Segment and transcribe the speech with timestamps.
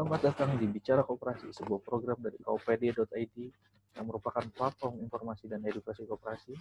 [0.00, 3.36] Selamat datang di Bicara Koperasi, sebuah program dari kaupedia.id
[4.00, 6.56] yang merupakan platform informasi dan edukasi koperasi.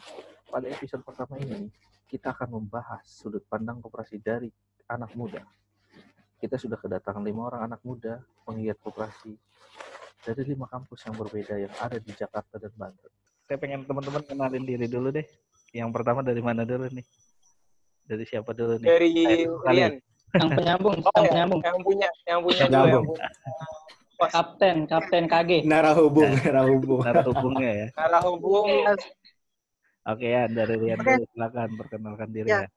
[0.52, 1.72] Pada episode pertama ini,
[2.12, 4.52] kita akan membahas sudut pandang koperasi dari
[4.92, 5.40] anak muda.
[6.36, 9.32] Kita sudah kedatangan lima orang anak muda, penggiat koperasi,
[10.28, 13.08] dari lima kampus yang berbeda yang ada di Jakarta dan Banten.
[13.48, 15.24] Saya pengen teman-teman kenalin diri dulu deh.
[15.72, 17.08] Yang pertama dari mana dulu nih?
[18.04, 18.88] Dari siapa dulu nih?
[18.92, 19.96] Dari Ayo, kalian.
[19.96, 20.09] Rian.
[20.30, 21.62] Yang penyambung, Oh yang ya, penyambung.
[21.66, 23.18] yang punya, yang punya, Yang dulu, yang nyambung.
[23.18, 23.30] punya.
[24.20, 25.52] Kapten, Kapten KG.
[25.64, 27.02] Narahubung, narahubung.
[27.02, 27.88] Narasumbernya ya.
[27.96, 28.68] arah hubung.
[30.06, 31.24] Oke ya, dari Rian dulu.
[31.32, 32.66] Silakan perkenalkan diri Ya.
[32.66, 32.70] ya.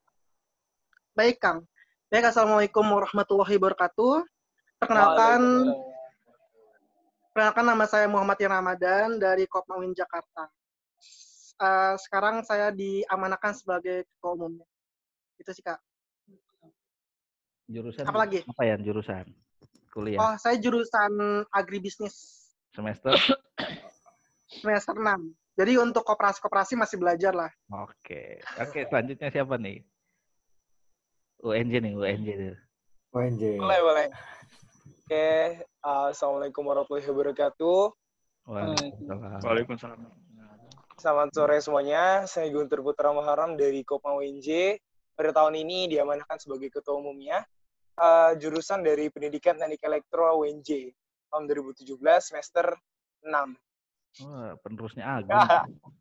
[1.13, 1.67] Baik, Kang.
[2.09, 4.23] Baik, Assalamualaikum warahmatullahi wabarakatuh.
[4.79, 5.41] Perkenalkan,
[7.29, 10.47] perkenalkan nama saya Muhammad Yan Ramadan dari Kopmawin Jakarta.
[11.59, 14.67] Eh, sekarang saya diamanakan sebagai ketua umumnya.
[15.39, 15.79] Itu sih, Kak.
[17.71, 18.41] Jurusan Apa lagi?
[18.47, 19.27] Apa ya jurusan?
[19.93, 20.19] Kuliah.
[20.19, 23.13] Oh, saya jurusan agribisnis Semester?
[24.61, 25.05] semester 6.
[25.53, 27.51] Jadi untuk koperasi-koperasi masih belajar lah.
[27.85, 28.41] Oke.
[28.57, 29.85] Oke, selanjutnya siapa nih?
[31.45, 32.59] UNJ nih, UNJ tuh.
[33.13, 33.43] ONJ.
[33.61, 34.07] Boleh, boleh.
[35.05, 35.29] Oke,
[35.85, 37.81] uh, Assalamualaikum warahmatullahi wabarakatuh.
[38.49, 39.41] Waalaikumsalam.
[39.45, 40.01] Waalaikumsalam.
[40.97, 42.25] Selamat sore semuanya.
[42.25, 44.81] Saya Guntur Putra Maharam dari Kopma UNJ.
[45.13, 47.45] Pada tahun ini diamanahkan sebagai ketua umumnya.
[47.93, 50.89] Uh, jurusan dari Pendidikan Teknik Elektro UNJ
[51.29, 52.73] tahun 2017 semester
[53.21, 53.29] 6.
[54.25, 55.37] Wah, penerusnya Agung.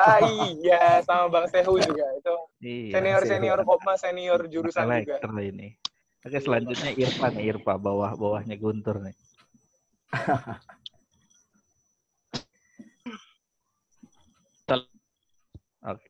[0.00, 2.08] Ah, iya, sama Bang Tehu juga.
[2.16, 2.98] Itu Iya.
[2.98, 5.20] senior senior Kopma senior jurusan juga.
[5.20, 5.76] Elektro ini.
[6.24, 9.12] Oke, selanjutnya Irfan Irfa bawah bawahnya Guntur nih.
[15.88, 16.08] Oke.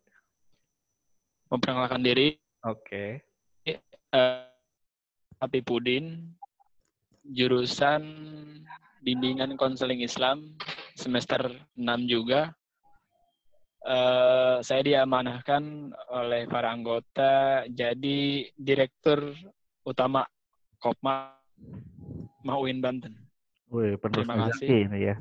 [1.49, 2.37] Memperkenalkan diri,
[2.69, 3.25] Oke.
[3.65, 3.81] eh,
[5.41, 6.37] Api Pudin,
[7.25, 8.05] jurusan
[9.01, 10.57] bimbingan konseling Islam,
[10.93, 12.53] semester 6 juga.
[13.89, 19.33] Eh, saya diamanahkan oleh para anggota jadi direktur
[19.87, 20.29] utama
[20.77, 21.33] Kopma
[22.45, 23.17] Mauin Banten.
[23.73, 24.69] Wih, Terima kasih.
[24.89, 25.17] Ini ya.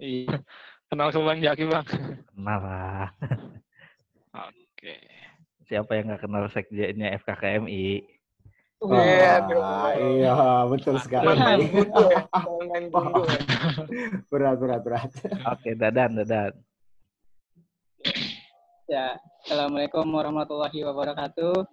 [0.00, 0.40] Iya.
[0.86, 1.86] Kenal ke Bang Jaki, Bang.
[2.32, 3.08] Kenal lah.
[4.36, 4.96] Oke.
[5.66, 7.88] Siapa yang nggak kenal sekjennya FKKMI?
[8.76, 10.36] Iya, Wah, iya,
[10.68, 11.32] betul sekali.
[14.30, 15.10] Berat, berat, berat.
[15.48, 16.52] Oke, Dadan, Dadan.
[18.84, 21.64] Ya, Assalamualaikum warahmatullahi wabarakatuh.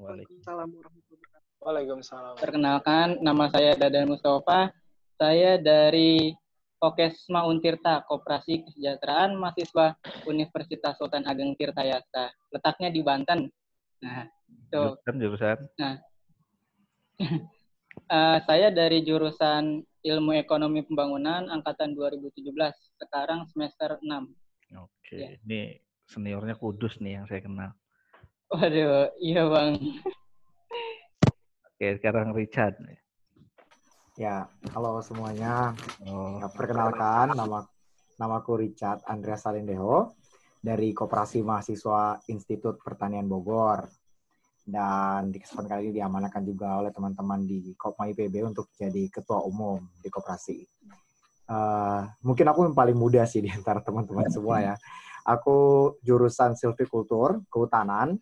[0.00, 1.60] Waalaikumsalam warahmatullahi wabarakatuh.
[1.60, 2.34] Waalaikumsalam.
[2.40, 4.72] Perkenalkan, nama saya Dadan Mustafa.
[5.20, 6.32] Saya dari
[6.80, 12.32] Kokesma Untirta, Koperasi Kesejahteraan Mahasiswa Universitas Sultan Ageng Tirtayasa.
[12.48, 13.52] Letaknya di Banten.
[14.00, 14.96] Nah, itu.
[14.96, 15.58] Jurusan, jurusan.
[18.10, 22.50] Eh, saya dari jurusan Ilmu Ekonomi Pembangunan angkatan 2017.
[22.98, 24.30] Sekarang semester 6.
[24.78, 25.28] Oke, Iya.
[25.46, 27.70] ini seniornya Kudus nih yang saya kenal.
[28.50, 29.78] Waduh, iya Bang.
[31.70, 32.78] Oke, sekarang Richard.
[34.20, 34.44] Ya,
[34.76, 35.72] halo semuanya.
[36.04, 37.64] Oh, perkenalkan, nama
[38.20, 40.12] namaku Richard Andreas Salindeho
[40.60, 43.88] dari Koperasi Mahasiswa Institut Pertanian Bogor.
[44.60, 49.40] Dan di kesempatan kali ini diamanahkan juga oleh teman-teman di Kopma IPB untuk jadi ketua
[49.40, 50.58] umum di koperasi.
[51.48, 54.76] Eh, mungkin aku yang paling muda sih di antara teman-teman semua ya.
[55.24, 58.20] Aku jurusan silvikultur, kehutanan.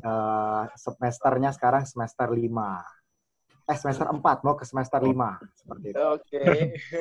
[0.00, 3.03] Eh, semesternya sekarang semester 5.
[3.64, 5.40] Eh, semester 4, mau ke semester 5.
[5.56, 6.04] Seperti itu.
[6.04, 6.42] Oke.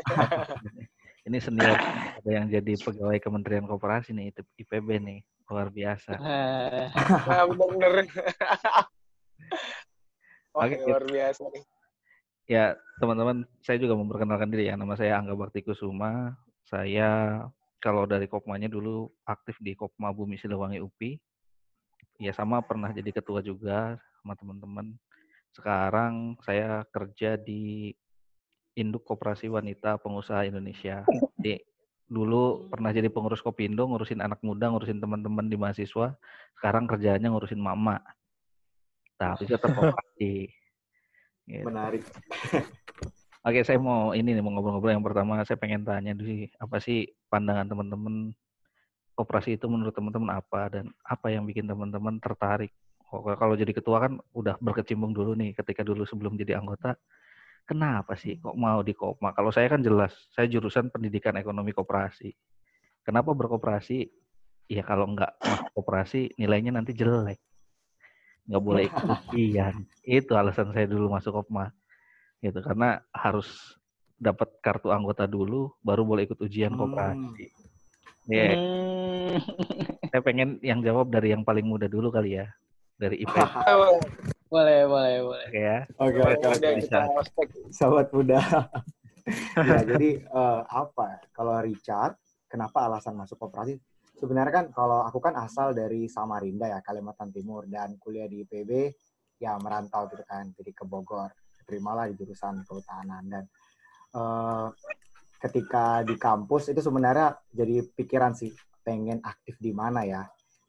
[1.28, 5.20] ini senior ada yang jadi pegawai Kementerian Koperasi nih, itu IPB nih.
[5.52, 6.16] Luar biasa.
[6.16, 6.88] Eh,
[7.28, 8.08] Nah, bener-bener.
[10.56, 11.64] Wah, Oke, luar biasa nih.
[12.48, 14.80] Ya, teman-teman, saya juga memperkenalkan diri ya.
[14.80, 16.32] Nama saya Angga Bakti Kusuma.
[16.64, 17.44] Saya
[17.84, 21.20] kalau dari Kopmanya dulu aktif di Kopma Bumi Siliwangi UPI.
[22.24, 24.96] Ya sama pernah jadi ketua juga sama teman-teman.
[25.54, 27.94] Sekarang saya kerja di
[28.74, 31.06] Induk Koperasi Wanita Pengusaha Indonesia.
[31.38, 31.62] Di
[32.10, 36.18] dulu pernah jadi pengurus Kopindo, ngurusin anak muda, ngurusin teman-teman di mahasiswa.
[36.58, 38.02] Sekarang kerjaannya ngurusin mama.
[39.14, 40.50] Tapi tetap koperasi.
[41.46, 41.66] Gitu.
[41.70, 42.02] Menarik.
[43.44, 44.96] Oke, saya mau ini nih mau ngobrol-ngobrol.
[44.96, 48.32] Yang pertama saya pengen tanya dulu sih, apa sih pandangan teman-teman
[49.14, 52.74] koperasi itu menurut teman-teman apa dan apa yang bikin teman-teman tertarik?
[53.22, 56.98] Kalau jadi ketua kan udah berkecimpung dulu nih ketika dulu sebelum jadi anggota.
[57.64, 59.32] Kenapa sih kok mau di Kopma?
[59.32, 62.34] Kalau saya kan jelas, saya jurusan pendidikan ekonomi koperasi.
[63.06, 64.10] Kenapa berkoperasi?
[64.68, 65.32] Ya kalau nggak
[65.72, 67.40] koperasi nilainya nanti jelek.
[68.52, 69.76] Nggak boleh ikut ujian.
[70.04, 71.72] Itu alasan saya dulu masuk Kopma.
[72.44, 73.48] gitu karena harus
[74.20, 76.84] dapat kartu anggota dulu baru boleh ikut ujian Hmm.
[76.84, 77.48] koperasi.
[78.28, 79.40] Ya, Hmm.
[80.12, 82.52] saya pengen yang jawab dari yang paling muda dulu kali ya.
[83.04, 83.36] Dari IP
[84.54, 85.48] boleh, boleh, boleh.
[85.50, 85.80] Oke ya.
[85.98, 86.70] Oke, oke, oke.
[86.86, 87.48] kita ngospek.
[87.74, 88.40] Sahabat muda.
[89.68, 91.26] ya, jadi eh, apa?
[91.34, 93.82] Kalau Richard, kenapa alasan masuk koperasi?
[94.14, 98.94] Sebenarnya kan kalau aku kan asal dari Samarinda ya, Kalimantan Timur dan kuliah di IPB
[99.42, 101.34] ya merantau gitu kan, jadi ke Bogor.
[101.66, 103.44] Terimalah di jurusan kehutanan dan
[104.14, 104.68] eh,
[105.42, 108.54] ketika di kampus itu sebenarnya jadi pikiran sih
[108.86, 110.22] pengen aktif di mana ya.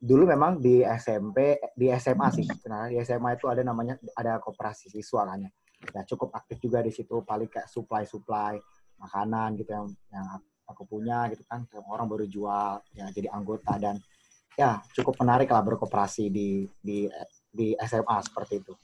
[0.05, 2.93] Dulu memang di SMP, di SMA sih sebenarnya.
[2.93, 5.51] Di SMA itu ada namanya ada koperasi siswa kan ya.
[5.97, 8.61] Ya cukup aktif juga di situ paling kayak supply supply
[9.01, 10.27] makanan gitu yang yang
[10.69, 11.65] aku punya gitu kan.
[11.89, 13.97] Orang baru jual ya jadi anggota dan
[14.61, 17.09] ya cukup menarik lah berkooperasi di di
[17.49, 18.77] di SMA seperti itu.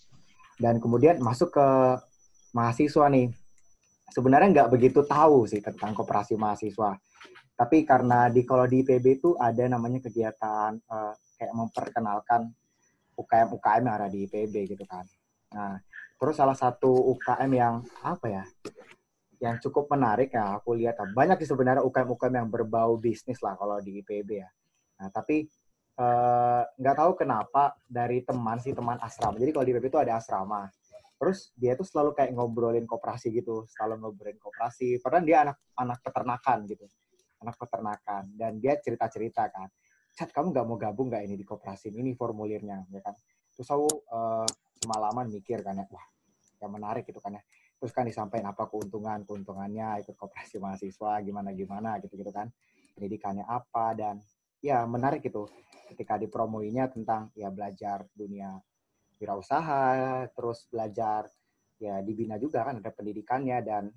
[0.57, 1.69] Dan kemudian masuk ke
[2.57, 3.29] mahasiswa nih.
[4.11, 6.97] Sebenarnya nggak begitu tahu sih tentang kooperasi mahasiswa
[7.61, 12.49] tapi karena di kalau di IPB itu ada namanya kegiatan eh, kayak memperkenalkan
[13.21, 15.05] UKM UKM yang ada di IPB gitu kan
[15.53, 15.77] nah
[16.21, 17.75] Terus salah satu UKM yang
[18.05, 18.45] apa ya?
[19.41, 23.81] Yang cukup menarik ya aku lihat banyak sih sebenarnya UKM-UKM yang berbau bisnis lah kalau
[23.81, 24.49] di IPB ya.
[25.01, 25.49] Nah tapi
[25.97, 29.41] eh, nggak tahu kenapa dari teman sih teman asrama.
[29.41, 30.69] Jadi kalau di IPB itu ada asrama.
[31.17, 35.01] Terus dia tuh selalu kayak ngobrolin koperasi gitu, selalu ngobrolin koperasi.
[35.01, 36.85] Padahal dia anak anak peternakan gitu,
[37.41, 38.31] anak peternakan.
[38.37, 39.69] Dan dia cerita-cerita kan,
[40.15, 41.95] Cat kamu nggak mau gabung nggak ini di koperasi?
[41.95, 43.15] Ini formulirnya, ya kan?
[43.55, 44.49] Terus aku eh,
[44.83, 46.07] semalaman mikir kan ya, wah
[46.61, 47.43] yang menarik gitu kan ya.
[47.81, 52.53] Terus kan disampaikan apa keuntungan, keuntungannya ikut koperasi mahasiswa, gimana-gimana gitu-gitu kan.
[52.93, 54.21] Pendidikannya apa, dan
[54.61, 55.49] ya menarik gitu
[55.89, 58.61] ketika dipromoinya tentang ya belajar dunia
[59.17, 61.29] wirausaha, terus belajar
[61.81, 63.89] ya dibina juga kan ada pendidikannya dan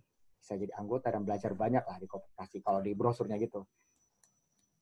[0.44, 3.64] bisa jadi anggota dan belajar banyak lah di koperasi kalau di brosurnya gitu.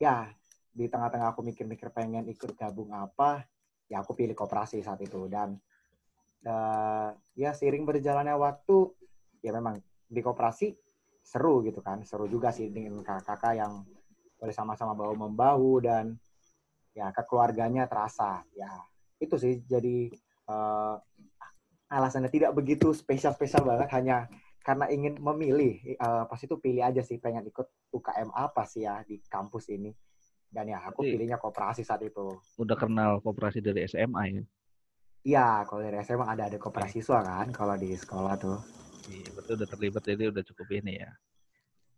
[0.01, 0.25] Ya,
[0.73, 3.45] di tengah-tengah aku mikir-mikir pengen ikut gabung apa,
[3.85, 5.53] ya aku pilih koperasi saat itu dan
[6.41, 8.89] eh, ya seiring berjalannya waktu
[9.45, 9.77] ya memang
[10.09, 10.73] di koperasi
[11.21, 13.85] seru gitu kan seru juga sih dengan kakak-kakak yang
[14.41, 16.17] boleh sama-sama bahu membahu dan
[16.97, 18.71] ya kekeluarganya terasa ya
[19.21, 20.09] itu sih jadi
[20.49, 20.95] eh,
[21.91, 24.25] alasannya tidak begitu spesial-spesial banget hanya
[24.61, 29.01] karena ingin memilih eh, pas itu pilih aja sih pengen ikut UKM apa sih ya
[29.01, 29.89] di kampus ini
[30.47, 34.43] dan ya aku Jadi- pilihnya koperasi saat itu Udah kenal koperasi dari SMA ya.
[35.21, 38.57] Iya, kalau dari SMA ada ada koperasi siswa kan, kalau di sekolah tuh.
[39.05, 41.11] Iya, berarti udah terlibat jadi udah cukup ini ya.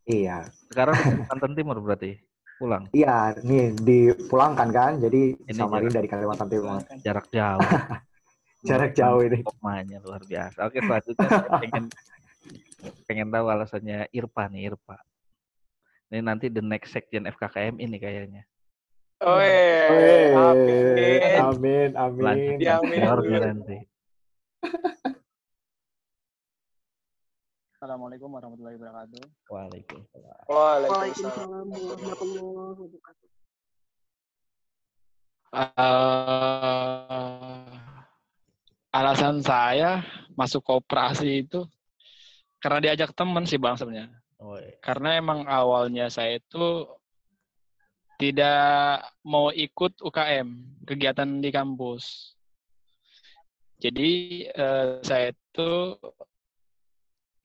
[0.03, 0.37] Iya,
[0.67, 0.91] Sekarang
[1.31, 2.19] Kalimantan Timur berarti
[2.59, 6.83] pulang iya, nih dipulangkan kan, jadi Ini Samarinda dari Kalimantan Timur.
[6.99, 7.63] jarak jauh.
[8.63, 9.43] Jarak jauh ini.
[9.43, 10.63] Kopmanya luar biasa.
[10.71, 11.83] Oke, selanjutnya pengen
[13.07, 14.97] pengen tahu alasannya Irpa nih, Irpa.
[16.13, 18.43] Ini nanti the next section FKKM ini kayaknya.
[19.23, 21.39] Oh, Weh, amin.
[21.39, 22.59] amin, amin.
[22.59, 22.99] Ya, amin.
[22.99, 23.77] Keluarga nanti.
[27.83, 29.23] Assalamualaikum warahmatullahi wabarakatuh.
[29.51, 30.47] Waalaikumsalam.
[30.47, 31.67] Waalaikumsalam.
[31.67, 33.31] Waalaikumsalam warahmatullahi wabarakatuh.
[35.53, 35.69] Eh,
[38.89, 40.01] alasan saya
[40.33, 41.61] masuk koperasi itu
[42.63, 44.07] karena diajak teman sih bang sebenarnya.
[44.39, 44.79] Oh, iya.
[44.79, 46.87] Karena emang awalnya saya itu
[48.15, 50.47] tidak mau ikut UKM
[50.87, 52.31] kegiatan di kampus.
[53.83, 54.11] Jadi
[54.47, 55.99] eh, saya itu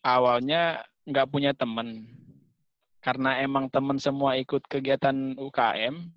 [0.06, 2.06] awalnya nggak punya teman
[3.02, 6.14] karena emang teman semua ikut kegiatan UKM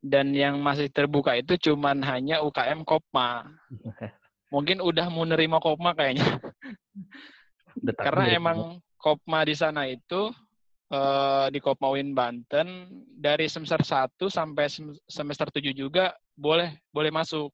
[0.00, 3.44] dan yang masih terbuka itu cuman hanya UKM Kopma.
[4.54, 6.40] Mungkin udah mau nerima Kopma kayaknya.
[7.84, 8.58] Takdir Karena ya, emang
[8.96, 10.32] Kopma di sana itu
[10.90, 17.10] eh, di Kopma UIN Banten dari semester 1 sampai sem- semester 7 juga boleh boleh
[17.12, 17.52] masuk.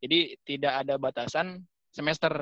[0.00, 2.32] Jadi tidak ada batasan semester.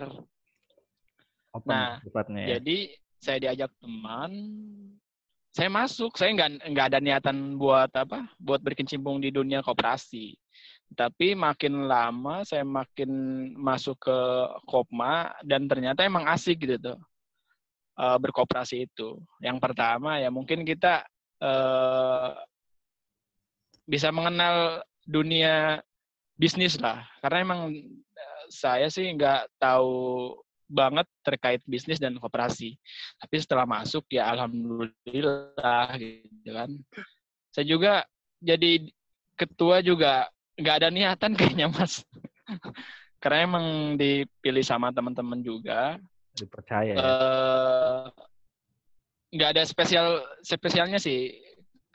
[1.54, 2.02] open nah,
[2.34, 2.58] ya.
[2.58, 2.90] Jadi
[3.22, 4.32] saya diajak teman,
[5.54, 6.18] saya masuk.
[6.18, 10.34] Saya nggak nggak ada niatan buat apa, buat berkecimpung di dunia koperasi.
[10.94, 13.10] Tapi makin lama saya makin
[13.58, 14.18] masuk ke
[14.64, 16.98] Kopma dan ternyata emang asik gitu tuh
[17.98, 19.18] eh, berkooperasi itu.
[19.42, 21.04] Yang pertama ya mungkin kita
[21.42, 22.30] eh,
[23.84, 25.84] bisa mengenal dunia
[26.34, 27.60] bisnis lah, karena emang
[27.94, 30.32] eh, saya sih nggak tahu
[30.64, 32.74] banget terkait bisnis dan koperasi.
[33.20, 36.70] Tapi setelah masuk ya alhamdulillah gitu kan.
[37.52, 37.92] Saya juga
[38.42, 38.82] jadi
[39.38, 40.26] ketua juga
[40.58, 42.02] nggak ada niatan kayaknya mas.
[43.22, 45.96] Karena emang dipilih sama teman-teman juga.
[46.34, 46.98] Dipercaya ya.
[46.98, 48.04] eh
[49.34, 51.34] nggak ada spesial spesialnya sih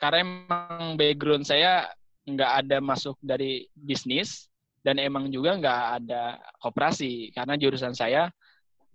[0.00, 1.88] karena emang background saya
[2.28, 4.48] nggak ada masuk dari bisnis
[4.80, 8.32] dan emang juga nggak ada koperasi karena jurusan saya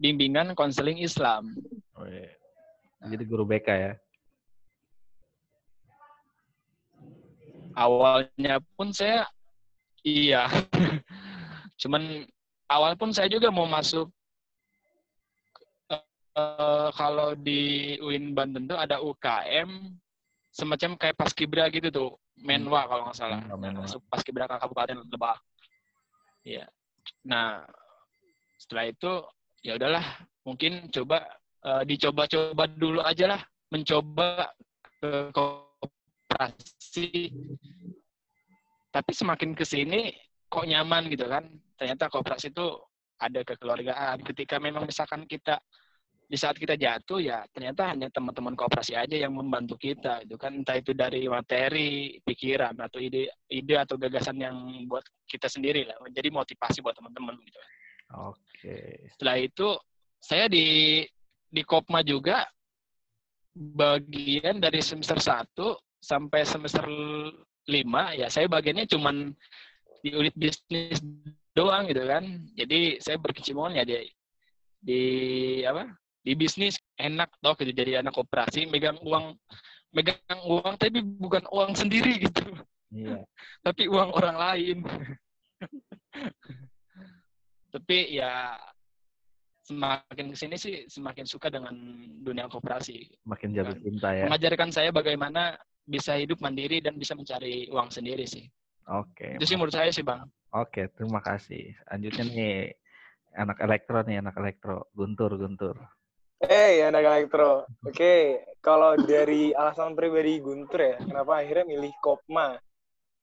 [0.02, 1.56] bimbingan konseling Islam.
[1.96, 2.34] Oh, iya.
[3.06, 3.94] Jadi guru BK ya.
[7.76, 9.28] Awalnya pun saya
[10.06, 10.46] iya.
[11.82, 12.24] Cuman
[12.70, 14.08] awal pun saya juga mau masuk
[15.92, 19.70] eh, kalau di UIN Banten tuh ada UKM
[20.56, 22.10] semacam kayak paskibra gitu tuh,
[22.40, 23.40] Menwa kalau nggak salah.
[23.44, 23.84] Hmm, Menwa.
[23.84, 25.40] Masuk paskibra Kabupaten Lebak.
[26.48, 26.70] Iya.
[27.28, 27.66] Nah,
[28.56, 29.12] setelah itu
[29.66, 30.06] ya udahlah,
[30.48, 31.28] mungkin coba
[31.66, 33.42] eh, dicoba-coba dulu aja lah,
[33.74, 34.48] mencoba
[35.04, 37.34] ke koperasi.
[38.96, 40.16] Tapi semakin ke sini
[40.48, 41.44] kok nyaman gitu kan.
[41.76, 42.80] Ternyata koperasi itu
[43.20, 44.24] ada kekeluargaan.
[44.24, 45.60] Ketika memang misalkan kita
[46.26, 50.58] di saat kita jatuh ya ternyata hanya teman-teman koperasi aja yang membantu kita itu kan
[50.58, 54.58] entah itu dari materi pikiran atau ide ide atau gagasan yang
[54.90, 57.60] buat kita sendiri lah jadi motivasi buat teman-teman gitu
[58.26, 59.06] Oke.
[59.14, 59.78] setelah itu
[60.18, 61.06] saya di
[61.46, 62.42] di Kopma juga
[63.54, 65.54] bagian dari semester 1
[66.02, 66.86] sampai semester
[67.66, 69.34] 5 ya saya bagiannya cuman
[70.06, 71.02] di unit bisnis
[71.58, 74.06] doang gitu kan jadi saya berkecimpung ya di
[74.86, 75.02] di
[75.66, 75.90] apa
[76.22, 79.34] di bisnis enak toh gitu jadi anak koperasi megang uang
[79.96, 82.46] megang uang tapi bukan uang sendiri gitu
[82.96, 83.18] Iya.
[83.66, 84.78] tapi uang orang lain.
[87.76, 88.56] tapi ya
[89.66, 91.76] semakin ke sini sih semakin suka dengan
[92.24, 93.04] dunia koperasi.
[93.28, 94.32] Makin jatuh cinta ya.
[94.32, 98.46] Mengajarkan saya bagaimana bisa hidup mandiri dan bisa mencari uang sendiri sih.
[98.90, 99.38] Oke.
[99.38, 100.26] Itu sih menurut saya sih bang.
[100.54, 101.74] Oke, terima kasih.
[101.86, 102.56] Selanjutnya nih
[103.38, 104.90] anak elektro nih, anak elektro.
[104.94, 105.76] Guntur, Guntur.
[106.42, 107.66] Eh, anak elektro.
[107.86, 112.58] Oke, kalau dari alasan pribadi Guntur ya, kenapa akhirnya milih Kopma?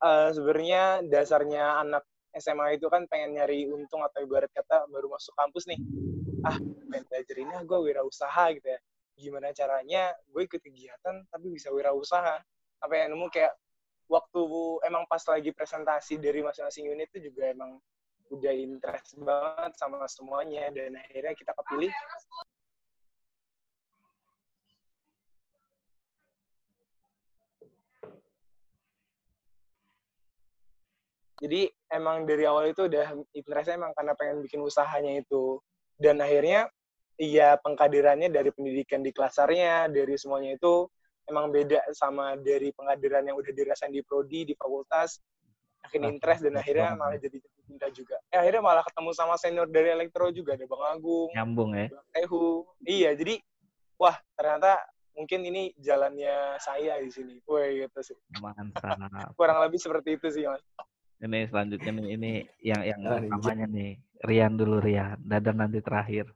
[0.03, 2.03] Eh, Sebenarnya dasarnya anak
[2.33, 5.77] SMA itu kan pengen nyari untung atau ibarat kata baru masuk kampus nih.
[6.41, 6.57] Ah,
[6.89, 8.79] pengen belajar ini gue wirausaha gitu ya.
[9.13, 12.41] Gimana caranya gue ikut kegiatan tapi bisa wirausaha.
[12.83, 13.55] Sampai nemu kayak
[14.11, 14.43] waktu
[14.83, 17.79] emang pas lagi presentasi dari masing-masing unit itu juga emang
[18.27, 21.95] udah interest banget sama semuanya dan akhirnya kita kepilih
[31.43, 35.59] Jadi emang dari awal itu udah interestnya emang karena pengen bikin usahanya itu.
[35.99, 36.71] Dan akhirnya
[37.19, 40.87] iya pengkaderannya dari pendidikan di kelasarnya, dari semuanya itu
[41.27, 45.19] emang beda sama dari pengkaderan yang udah dirasain di prodi, di fakultas.
[45.83, 48.15] Makin interest dan akhirnya malah jadi jatuh cinta juga.
[48.31, 51.91] Eh, akhirnya malah ketemu sama senior dari elektro juga, ada Bang Agung, Nyambung ya.
[51.91, 52.63] Bang Tehu.
[52.87, 53.35] Iya, jadi
[53.99, 54.79] wah ternyata
[55.11, 57.35] mungkin ini jalannya saya di sini.
[57.43, 58.15] Wah gitu sih.
[58.39, 58.95] Mantap.
[59.39, 60.63] Kurang lebih seperti itu sih, Mas.
[61.19, 62.31] Ini selanjutnya nih, ini
[62.63, 63.91] yang yang Ah, utamanya nih.
[64.23, 65.19] Rian dulu Rian.
[65.19, 66.31] Dadan nanti terakhir.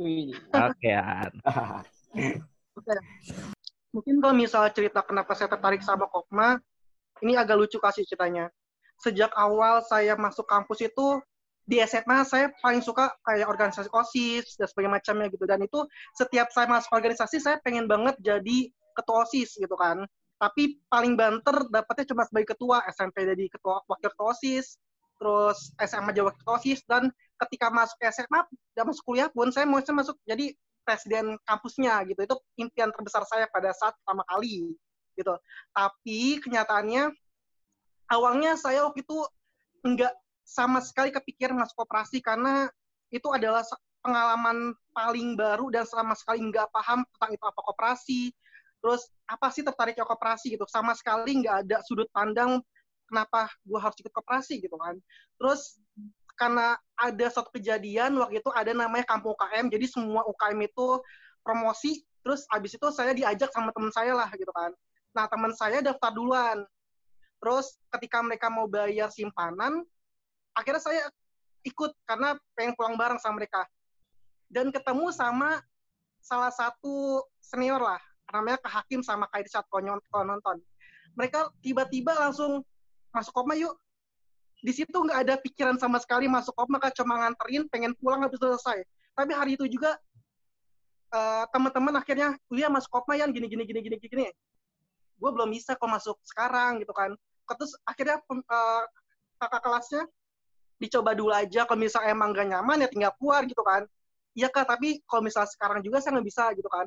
[0.00, 0.32] Wih.
[0.52, 1.32] Oke, An.
[3.96, 6.60] Mungkin kalau misalnya cerita kenapa saya tertarik sama Kokma,
[7.24, 8.52] ini agak lucu kasih ceritanya.
[9.00, 11.16] Sejak awal saya masuk kampus itu,
[11.64, 15.48] di SMA saya paling suka kayak organisasi OSIS dan sebagainya macamnya gitu.
[15.48, 15.80] Dan itu
[16.12, 20.04] setiap saya masuk organisasi, saya pengen banget jadi ketua OSIS gitu kan.
[20.36, 24.76] Tapi paling banter dapatnya cuma sebagai ketua, SMP jadi ketua wakil ketua OSIS,
[25.16, 27.08] terus SMA jadi wakil ketua OSIS, dan
[27.40, 28.44] ketika masuk SMA,
[28.76, 30.52] dan masuk kuliah pun, saya mau masuk jadi
[30.86, 32.22] presiden kampusnya gitu.
[32.22, 34.70] Itu impian terbesar saya pada saat pertama kali
[35.18, 35.34] gitu.
[35.74, 37.10] Tapi kenyataannya
[38.14, 39.18] awalnya saya waktu itu
[39.82, 40.14] enggak
[40.46, 42.70] sama sekali kepikiran masuk koperasi karena
[43.10, 43.66] itu adalah
[44.06, 48.20] pengalaman paling baru dan sama sekali nggak paham tentang itu apa koperasi.
[48.78, 50.62] Terus apa sih tertariknya koperasi gitu.
[50.70, 52.62] Sama sekali nggak ada sudut pandang
[53.10, 54.94] kenapa gue harus ikut koperasi gitu kan.
[55.42, 55.82] Terus
[56.36, 61.00] karena ada suatu kejadian waktu itu ada namanya kampung UKM jadi semua UKM itu
[61.40, 64.74] promosi terus abis itu saya diajak sama teman saya lah gitu kan.
[65.14, 66.66] Nah teman saya daftar duluan.
[67.38, 69.86] Terus ketika mereka mau bayar simpanan
[70.52, 71.02] akhirnya saya
[71.62, 73.62] ikut karena pengen pulang bareng sama mereka.
[74.50, 75.62] Dan ketemu sama
[76.18, 78.02] salah satu senior lah
[78.34, 80.58] namanya Kak Hakim sama Kak Irsat kalau nonton.
[81.14, 82.66] Mereka tiba-tiba langsung
[83.14, 83.78] masuk koma yuk
[84.60, 88.40] di situ nggak ada pikiran sama sekali masuk koma maka cuma nganterin pengen pulang habis
[88.40, 88.82] selesai.
[89.16, 89.96] Tapi hari itu juga
[91.12, 94.26] eh, teman-teman akhirnya kuliah masuk koma yang gini gini gini gini gini.
[95.16, 97.12] Gue belum bisa kok masuk sekarang gitu kan.
[97.46, 98.84] Terus akhirnya eh,
[99.40, 100.02] kakak kelasnya
[100.76, 103.84] dicoba dulu aja kalau misalnya emang gak nyaman ya tinggal keluar gitu kan.
[104.36, 106.84] Iya kak tapi kalau misalnya sekarang juga saya nggak bisa gitu kan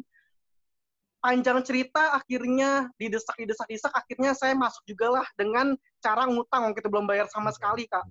[1.19, 6.71] panjang cerita akhirnya didesak didesak didesak akhirnya saya masuk juga lah dengan cara ngutang.
[6.75, 8.03] Kita belum bayar sama sekali kak.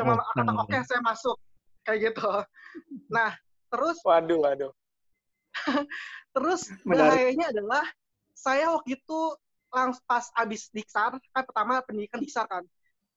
[0.00, 1.36] Cuma Oh, kata oke saya masuk.
[1.84, 2.28] Kayak gitu.
[3.12, 3.36] Nah
[3.68, 4.72] terus Waduh, waduh.
[6.34, 7.84] terus bahayanya adalah
[8.34, 9.20] saya waktu itu
[9.70, 12.64] langsung pas abis diksar kan pertama pendidikan diksar kan.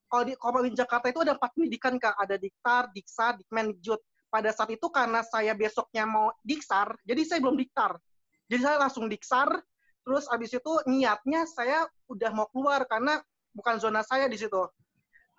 [0.08, 2.16] Kalau di Komawin Jakarta itu ada empat pendidikan kak.
[2.16, 3.76] Ada diktar diksar dikmen
[4.28, 7.96] pada saat itu karena saya besoknya mau diksar jadi saya belum diktar
[8.48, 9.52] jadi saya langsung diksar
[10.08, 13.20] terus abis itu niatnya saya udah mau keluar karena
[13.52, 14.64] bukan zona saya di situ.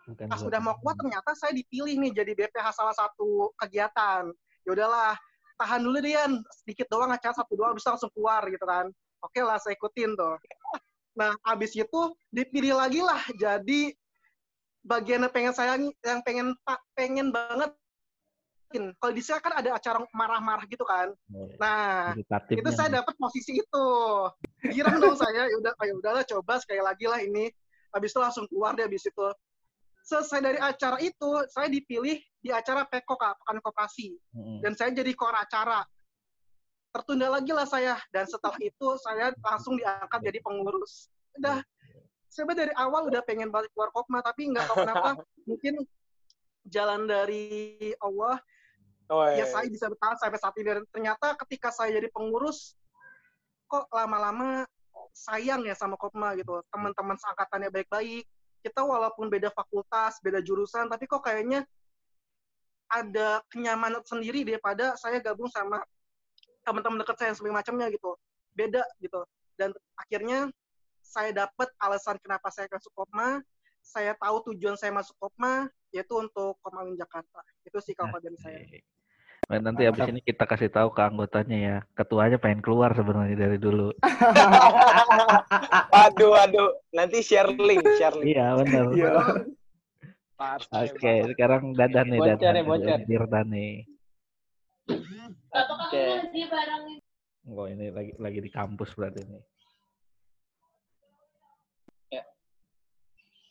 [0.05, 0.49] Bukan pas zona.
[0.53, 4.29] udah mau keluar ternyata saya dipilih nih jadi BPH salah satu kegiatan.
[4.69, 5.17] Ya udahlah
[5.57, 8.93] tahan dulu Dian sedikit doang acara satu doang bisa langsung keluar gitu kan.
[9.25, 10.37] Oke lah saya ikutin tuh.
[11.17, 13.97] Nah abis itu dipilih lagi lah jadi
[14.85, 17.73] bagian yang pengen saya yang pengen pak pengen banget
[18.69, 21.09] kalau di sana kan ada acara marah-marah gitu kan.
[21.57, 23.87] Nah Edukatifnya itu saya dapat posisi itu.
[24.69, 27.49] Girang dong saya ya udah ya udahlah coba sekali lagi lah ini.
[27.97, 29.29] Habis itu langsung keluar deh habis itu.
[30.05, 34.17] Selesai dari acara itu saya dipilih di acara PEKO Kak, Pekan Koperasi.
[34.37, 34.61] Mm-mm.
[34.61, 35.85] dan saya jadi kor acara.
[36.93, 37.97] Tertunda lagi lah saya.
[38.13, 41.09] Dan setelah itu saya langsung diangkat jadi pengurus.
[41.41, 41.65] Udah.
[42.29, 45.17] Sebenarnya dari awal udah pengen balik keluar Kopma tapi nggak tahu kenapa
[45.49, 45.81] mungkin
[46.69, 47.73] jalan dari
[48.05, 48.37] Allah
[49.09, 49.47] Oh, ya iya.
[49.49, 50.69] saya bisa bertahan sampai saat ini.
[50.69, 52.77] Dan ternyata ketika saya jadi pengurus
[53.69, 54.69] kok lama-lama
[55.17, 56.61] sayang ya sama Kopma gitu.
[56.69, 58.29] Teman-teman seangkatannya baik-baik.
[58.61, 61.65] Kita walaupun beda fakultas beda jurusan tapi kok kayaknya
[62.89, 65.81] ada kenyamanan sendiri daripada saya gabung sama
[66.65, 68.11] teman-teman dekat saya yang sebagainya macamnya gitu.
[68.53, 69.25] Beda gitu.
[69.57, 70.53] Dan akhirnya
[71.01, 73.41] saya dapat alasan kenapa saya masuk Kopma.
[73.81, 75.65] Saya tahu tujuan saya masuk Kopma
[75.97, 77.41] yaitu untuk Kopma Win Jakarta.
[77.65, 78.61] Itu sih kalau dari saya.
[78.61, 78.85] Asik.
[79.49, 81.77] Nah, nanti abis ini kita kasih tahu ke anggotanya ya.
[81.97, 83.97] Ketuanya pengen keluar sebenarnya dari dulu.
[85.93, 86.71] Waduh, waduh.
[86.93, 88.37] Nanti share link, share link.
[88.37, 88.85] Iya benar.
[88.93, 89.11] Iya.
[90.69, 92.55] Oke, sekarang Dadan nih Bocor Dadan.
[92.55, 92.99] ya, bocor.
[93.09, 93.73] Tirta nih.
[95.57, 96.05] Oke.
[97.49, 99.43] Oh ini lagi lagi di kampus berarti nih.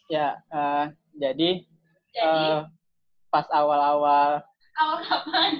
[0.07, 0.85] Ya, eh,
[1.19, 1.67] jadi
[2.15, 2.59] eh,
[3.27, 4.39] pas awal-awal
[4.77, 5.51] Awal kapan?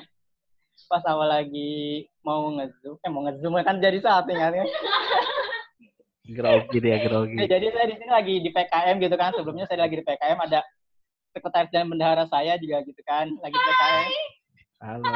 [0.88, 4.66] Pas awal lagi mau ngezoom, eh mau ngezoom kan jadi saat kan ya.
[6.28, 7.40] Grogi dia grogi.
[7.40, 9.32] Oke, jadi saya di sini lagi di PKM gitu kan.
[9.32, 10.60] Sebelumnya saya lagi di PKM ada
[11.32, 14.08] sekretaris dan bendahara saya juga gitu kan, lagi di PKM.
[14.78, 15.14] Halo.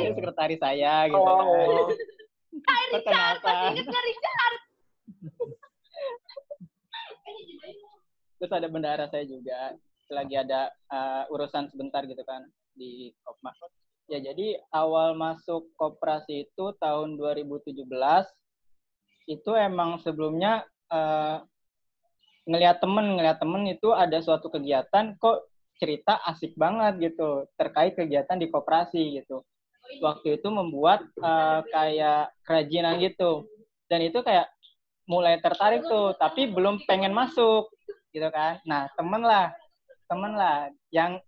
[0.00, 1.44] Ini sekretaris saya gitu kan.
[1.44, 1.88] Oh,
[2.66, 3.44] Kak Richard, Perkenalkan.
[3.44, 4.54] masih inget nggak Richard?
[8.36, 9.60] Terus ada bendahara saya juga.
[10.06, 13.52] Lagi ada eh, urusan sebentar gitu kan di Kopma.
[14.06, 17.74] Ya, jadi awal masuk koperasi itu tahun 2017
[19.26, 20.62] itu emang sebelumnya
[20.94, 21.42] eh,
[22.46, 25.50] ngelihat temen ngelihat temen itu ada suatu kegiatan kok
[25.82, 29.42] cerita asik banget gitu terkait kegiatan di koperasi gitu.
[29.98, 33.50] Waktu itu membuat eh, kayak kerajinan gitu.
[33.90, 34.46] Dan itu kayak
[35.10, 37.66] mulai tertarik tuh tapi belum pengen masuk
[38.14, 38.62] gitu kan.
[38.70, 39.50] Nah temen lah
[40.06, 41.18] temen lah yang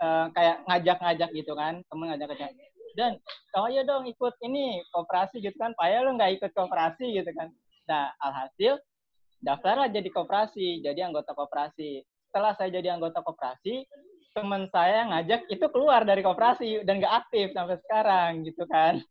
[0.00, 2.50] eh, kayak ngajak-ngajak gitu kan temen ngajak-ngajak.
[2.98, 3.12] Dan
[3.54, 5.72] oh ya dong ikut ini koperasi gitu kan.
[5.78, 7.48] Payah lo nggak ikut koperasi gitu kan.
[7.86, 8.80] Nah alhasil
[9.40, 13.88] daftarlah jadi koperasi jadi anggota koperasi setelah saya jadi anggota koperasi
[14.30, 19.00] teman saya ngajak itu keluar dari koperasi dan nggak aktif sampai sekarang gitu kan.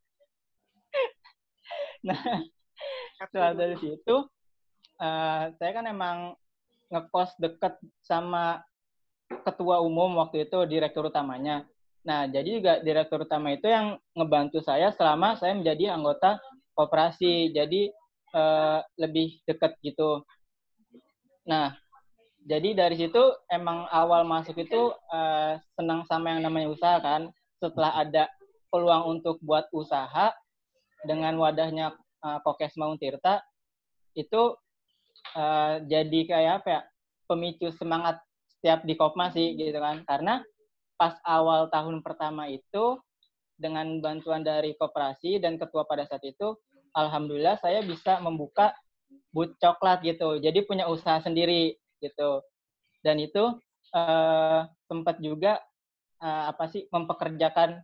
[1.99, 2.15] Nah
[3.19, 4.15] setelah dari situ
[5.03, 6.31] eh, saya kan emang
[6.89, 8.63] ngekos deket sama
[9.29, 11.65] ketua umum waktu itu direktur utamanya.
[12.05, 16.41] Nah jadi juga direktur utama itu yang ngebantu saya selama saya menjadi anggota
[16.73, 17.53] koperasi.
[17.53, 17.91] Jadi
[18.35, 20.23] eh, lebih dekat gitu.
[21.45, 21.77] Nah
[22.43, 27.29] jadi dari situ emang awal masuk itu eh, senang sama yang namanya usaha kan.
[27.59, 28.23] Setelah ada
[28.69, 30.31] peluang untuk buat usaha
[31.03, 33.41] dengan wadahnya uh, Kokesma Untirta
[34.17, 34.55] itu
[35.35, 36.81] uh, jadi kayak apa ya
[37.29, 38.21] pemicu semangat
[38.59, 40.03] setiap di Kopma sih gitu kan.
[40.03, 40.43] Karena
[40.99, 42.99] pas awal tahun pertama itu
[43.55, 46.55] dengan bantuan dari koperasi dan ketua pada saat itu
[46.95, 48.75] alhamdulillah saya bisa membuka
[49.31, 50.37] but coklat gitu.
[50.43, 52.43] Jadi punya usaha sendiri gitu.
[52.99, 53.55] Dan itu
[53.95, 55.63] uh, sempat juga
[56.19, 57.79] uh, apa sih mempekerjakan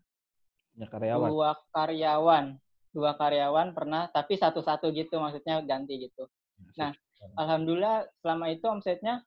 [0.76, 1.28] Ya karyawan.
[1.32, 2.46] dua karyawan.
[2.92, 6.28] Dua karyawan pernah tapi satu-satu gitu maksudnya ganti gitu.
[6.76, 6.92] Nah
[7.40, 9.24] alhamdulillah selama itu omsetnya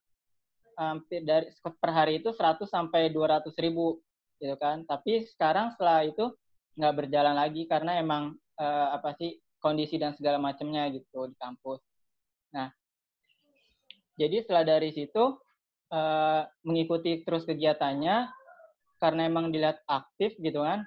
[0.78, 3.98] hampir dari per hari itu 100 sampai 200 ribu
[4.38, 6.30] gitu kan tapi sekarang setelah itu
[6.78, 11.82] nggak berjalan lagi karena emang eh, apa sih kondisi dan segala macamnya gitu di kampus.
[12.54, 12.70] Nah,
[14.14, 15.34] jadi setelah dari situ
[15.90, 18.30] eh, mengikuti terus kegiatannya
[19.02, 20.86] karena emang dilihat aktif gitu kan.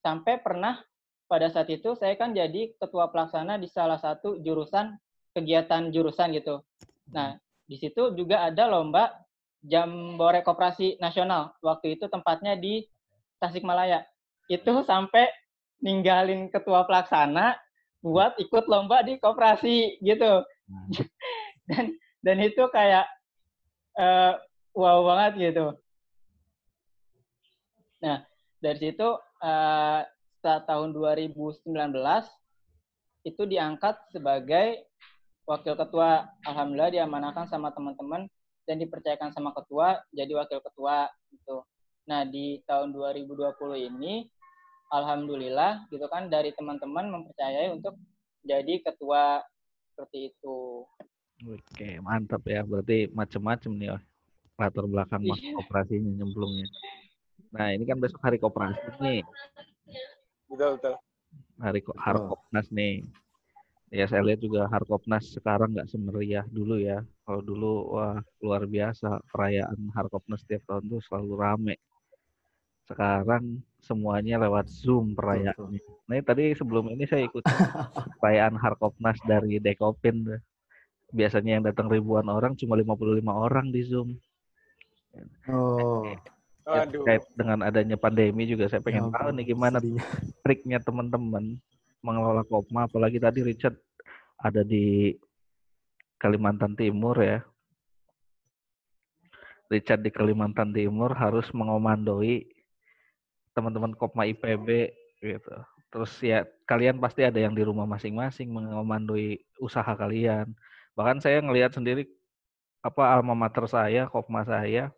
[0.00, 0.80] Sampai pernah
[1.26, 4.96] pada saat itu saya kan jadi ketua pelaksana di salah satu jurusan
[5.36, 6.64] kegiatan jurusan gitu.
[7.12, 9.10] Nah, di situ juga ada lomba
[9.66, 11.54] Jambore Koperasi Nasional.
[11.58, 12.86] Waktu itu tempatnya di
[13.42, 14.06] Tasikmalaya.
[14.46, 15.26] Itu sampai
[15.82, 17.58] ninggalin ketua pelaksana
[18.00, 20.46] buat ikut lomba di koperasi gitu.
[21.68, 21.90] dan
[22.22, 23.10] dan itu kayak
[23.98, 24.38] uh,
[24.70, 25.66] wow banget gitu.
[28.06, 28.22] Nah,
[28.62, 29.08] dari situ
[29.42, 30.00] uh,
[30.38, 31.66] setelah tahun 2019
[33.26, 34.86] itu diangkat sebagai
[35.46, 36.26] wakil ketua.
[36.42, 38.26] Alhamdulillah diamanahkan sama teman-teman
[38.66, 41.62] dan dipercayakan sama ketua jadi wakil ketua gitu.
[42.06, 44.26] Nah, di tahun 2020 ini
[44.90, 47.98] alhamdulillah gitu kan dari teman-teman mempercayai untuk
[48.42, 49.42] jadi ketua
[49.90, 50.86] seperti itu.
[51.46, 52.62] Oke, mantap ya.
[52.62, 54.02] Berarti macam-macam nih oh,
[54.56, 55.58] latar belakang mas Iya.
[55.58, 56.66] operasinya nyemplungnya.
[57.54, 59.22] Nah, ini kan besok hari koperasi nih.
[60.46, 60.94] Betul, betul.
[61.58, 62.02] Hari ko- Betul.
[62.02, 63.02] Harkopnas nih.
[63.94, 67.06] Ya, saya lihat juga Harkopnas sekarang nggak semeriah dulu ya.
[67.22, 69.22] Kalau dulu, wah luar biasa.
[69.30, 71.76] Perayaan Harkopnas setiap tahun tuh selalu rame.
[72.86, 75.82] Sekarang semuanya lewat Zoom perayaannya.
[76.06, 77.46] Nah, tadi sebelum ini saya ikut
[78.18, 80.34] perayaan Harkopnas dari Dekopin.
[81.14, 84.18] Biasanya yang datang ribuan orang, cuma 55 orang di Zoom.
[85.46, 86.10] Oh,
[86.66, 87.06] Ya, Aduh.
[87.06, 90.02] terkait dengan adanya pandemi juga saya pengen ya tahu nih gimana sedihnya.
[90.42, 91.62] triknya teman-teman
[92.06, 93.74] mengelola Kopma apalagi tadi Richard
[94.38, 95.10] ada di
[96.22, 97.42] Kalimantan Timur ya.
[99.66, 102.46] Richard di Kalimantan Timur harus mengomandoi
[103.50, 105.54] teman-teman Kopma IPB gitu.
[105.90, 110.54] Terus ya kalian pasti ada yang di rumah masing-masing mengomandoi usaha kalian.
[110.94, 112.06] Bahkan saya ngelihat sendiri
[112.86, 114.94] apa alma mater saya, Kopma saya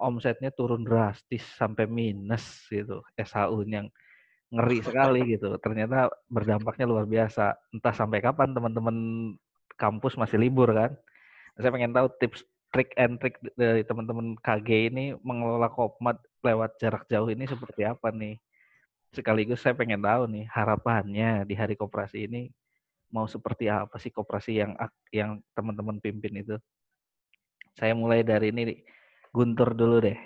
[0.00, 3.04] omsetnya turun drastis sampai minus gitu.
[3.20, 3.88] SHU-nya
[4.50, 5.56] ngeri sekali gitu.
[5.62, 7.54] Ternyata berdampaknya luar biasa.
[7.70, 8.96] Entah sampai kapan teman-teman
[9.78, 10.92] kampus masih libur kan.
[11.56, 17.06] Saya pengen tahu tips trik and trik dari teman-teman KG ini mengelola Kopmat lewat jarak
[17.10, 18.38] jauh ini seperti apa nih?
[19.10, 22.46] Sekaligus saya pengen tahu nih harapannya di hari koperasi ini
[23.10, 24.78] mau seperti apa sih koperasi yang
[25.10, 26.56] yang teman-teman pimpin itu?
[27.74, 28.78] Saya mulai dari ini
[29.30, 30.18] Guntur dulu deh.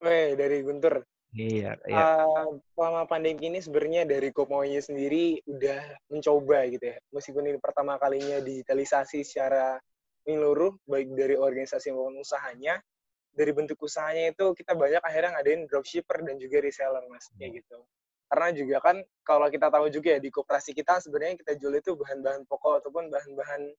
[0.00, 1.04] Weh, dari Guntur.
[1.30, 2.04] Iya, iya.
[2.26, 6.96] Eh, selama pandemi ini sebenarnya dari Kopmawanya sendiri udah mencoba gitu ya.
[7.14, 9.78] Meskipun ini pertama kalinya digitalisasi secara
[10.26, 12.82] menyeluruh, baik dari organisasi maupun usahanya,
[13.30, 17.78] dari bentuk usahanya itu kita banyak akhirnya ngadain dropshipper dan juga reseller mas kayak gitu.
[18.26, 21.94] Karena juga kan kalau kita tahu juga ya di koperasi kita sebenarnya kita jual itu
[21.94, 23.70] bahan-bahan pokok ataupun bahan-bahan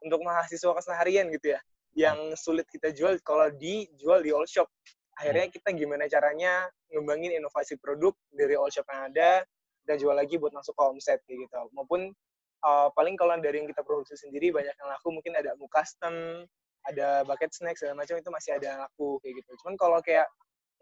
[0.00, 1.60] untuk mahasiswa keseharian gitu ya.
[1.94, 4.72] Yang sulit kita jual kalau dijual di all shop
[5.18, 9.42] akhirnya kita gimana caranya ngembangin inovasi produk dari all shop yang ada
[9.84, 11.56] dan jual lagi buat masuk ke omset kayak gitu.
[11.76, 12.10] Maupun
[12.64, 16.44] uh, paling kalau dari yang kita produksi sendiri banyak yang laku mungkin ada mu custom
[16.84, 19.50] ada bucket snack segala macam itu masih ada yang laku kayak gitu.
[19.64, 20.28] Cuman kalau kayak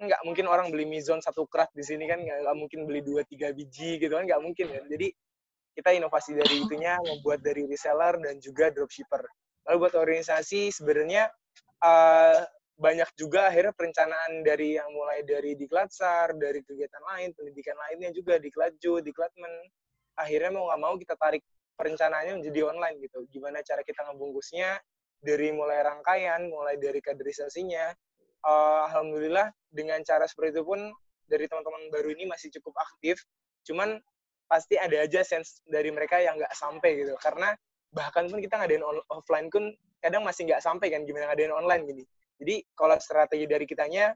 [0.02, 3.22] nggak mungkin orang beli mizon satu krat di sini kan nggak nggak mungkin beli dua
[3.22, 4.84] tiga biji gitu kan nggak mungkin kan.
[4.90, 5.14] Jadi
[5.72, 9.22] kita inovasi dari itunya membuat dari reseller dan juga dropshipper.
[9.68, 11.30] Lalu buat organisasi sebenarnya
[11.80, 12.42] uh,
[12.82, 18.42] banyak juga akhirnya perencanaan dari yang mulai dari diklatsar, dari kegiatan lain, pendidikan lainnya juga,
[18.42, 19.52] diklatju, diklatmen.
[20.18, 21.46] Akhirnya mau nggak mau kita tarik
[21.78, 23.22] perencanaannya menjadi online gitu.
[23.30, 24.82] Gimana cara kita ngebungkusnya,
[25.22, 27.94] dari mulai rangkaian, mulai dari kaderisasinya.
[28.42, 30.90] Uh, Alhamdulillah dengan cara seperti itu pun
[31.30, 33.22] dari teman-teman baru ini masih cukup aktif.
[33.62, 34.02] Cuman
[34.50, 37.14] pasti ada aja sense dari mereka yang nggak sampai gitu.
[37.22, 37.54] Karena
[37.94, 39.70] bahkan pun kita ngadain on- offline pun
[40.02, 42.04] kadang masih nggak sampai kan gimana ngadain online gini.
[42.42, 44.10] Jadi kalau strategi dari kitanya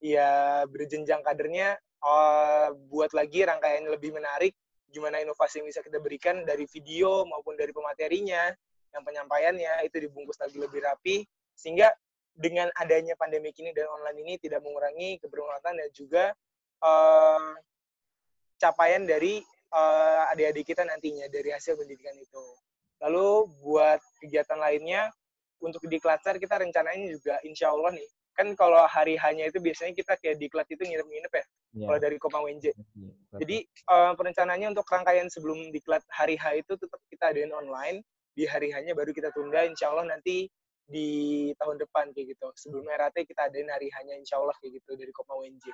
[0.00, 4.56] ya berjenjang kadernya uh, buat lagi rangkaian lebih menarik
[4.88, 8.48] gimana inovasi yang bisa kita berikan dari video maupun dari pematerinya
[8.90, 11.22] yang penyampaiannya itu dibungkus lagi lebih rapi
[11.54, 11.92] sehingga
[12.34, 16.24] dengan adanya pandemi ini dan online ini tidak mengurangi kebermanfaatan dan juga
[16.80, 17.52] uh,
[18.56, 19.44] capaian dari
[19.76, 22.44] uh, adik-adik kita nantinya dari hasil pendidikan itu.
[23.00, 25.12] Lalu buat kegiatan lainnya
[25.60, 28.08] untuk di Klatsar kita rencananya juga insya Allah nih.
[28.34, 31.86] Kan kalau hari hanya itu biasanya kita kayak di klat itu nginep-nginep ya Iya.
[31.86, 36.74] kalau dari Kopang WNJ Iya, jadi uh, perencanaannya untuk rangkaian sebelum diklat hari H itu
[36.74, 38.02] tetap kita adain online.
[38.34, 40.50] Di hari hanya baru kita tunda insya Allah nanti
[40.90, 41.08] di
[41.54, 42.50] tahun depan kayak gitu.
[42.58, 45.66] Sebelum RAT kita adain hari hanya insya Allah kayak gitu dari Kopang WNJ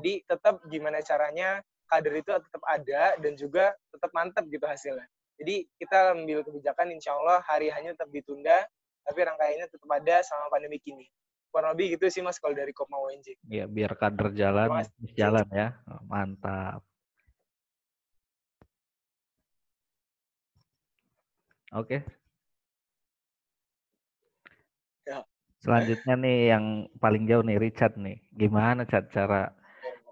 [0.00, 5.08] Jadi tetap gimana caranya kader itu tetap ada dan juga tetap mantap gitu hasilnya.
[5.40, 8.68] Jadi kita ambil kebijakan insya Allah hari hanya tetap ditunda,
[9.02, 11.06] tapi rangkaiannya tetap ada sama pandemi kini.
[11.52, 13.36] Kurang lebih gitu sih mas kalau dari Kopma UNJ.
[13.52, 14.88] Ya, biar kader jalan, Mas.
[15.12, 15.76] jalan ya.
[16.08, 16.80] Mantap.
[21.76, 22.04] Oke.
[25.04, 25.24] Ya.
[25.60, 26.64] Selanjutnya nih yang
[27.00, 28.16] paling jauh nih Richard nih.
[28.32, 29.52] Gimana Chat cara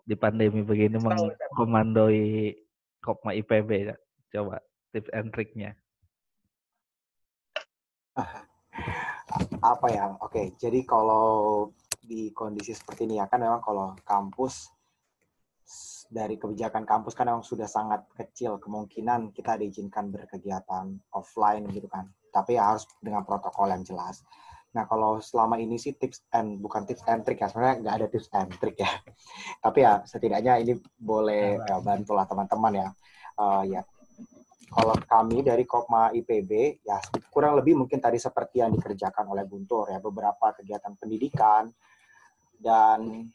[0.04, 2.52] di pandemi begini mengkomandoi
[3.00, 3.70] Kopma IPB?
[3.88, 4.00] Chat?
[4.32, 4.56] Coba
[4.92, 5.72] tips and triknya.
[9.60, 10.04] Apa ya?
[10.20, 11.68] Oke, jadi kalau
[12.00, 14.74] di kondisi seperti ini ya kan memang kalau kampus
[16.10, 22.10] dari kebijakan kampus kan memang sudah sangat kecil kemungkinan kita diizinkan berkegiatan offline gitu kan.
[22.34, 24.26] Tapi ya harus dengan protokol yang jelas.
[24.74, 28.06] Nah kalau selama ini sih tips and bukan tips and trick ya sebenarnya nggak ada
[28.10, 28.90] tips and trick ya.
[29.64, 32.88] Tapi ya setidaknya ini boleh ya, bantulah teman-teman ya.
[33.38, 33.80] Eh, ya
[34.70, 39.90] kalau kami dari Kopma IPB ya kurang lebih mungkin tadi seperti yang dikerjakan oleh Guntur
[39.90, 41.66] ya beberapa kegiatan pendidikan
[42.54, 43.26] dan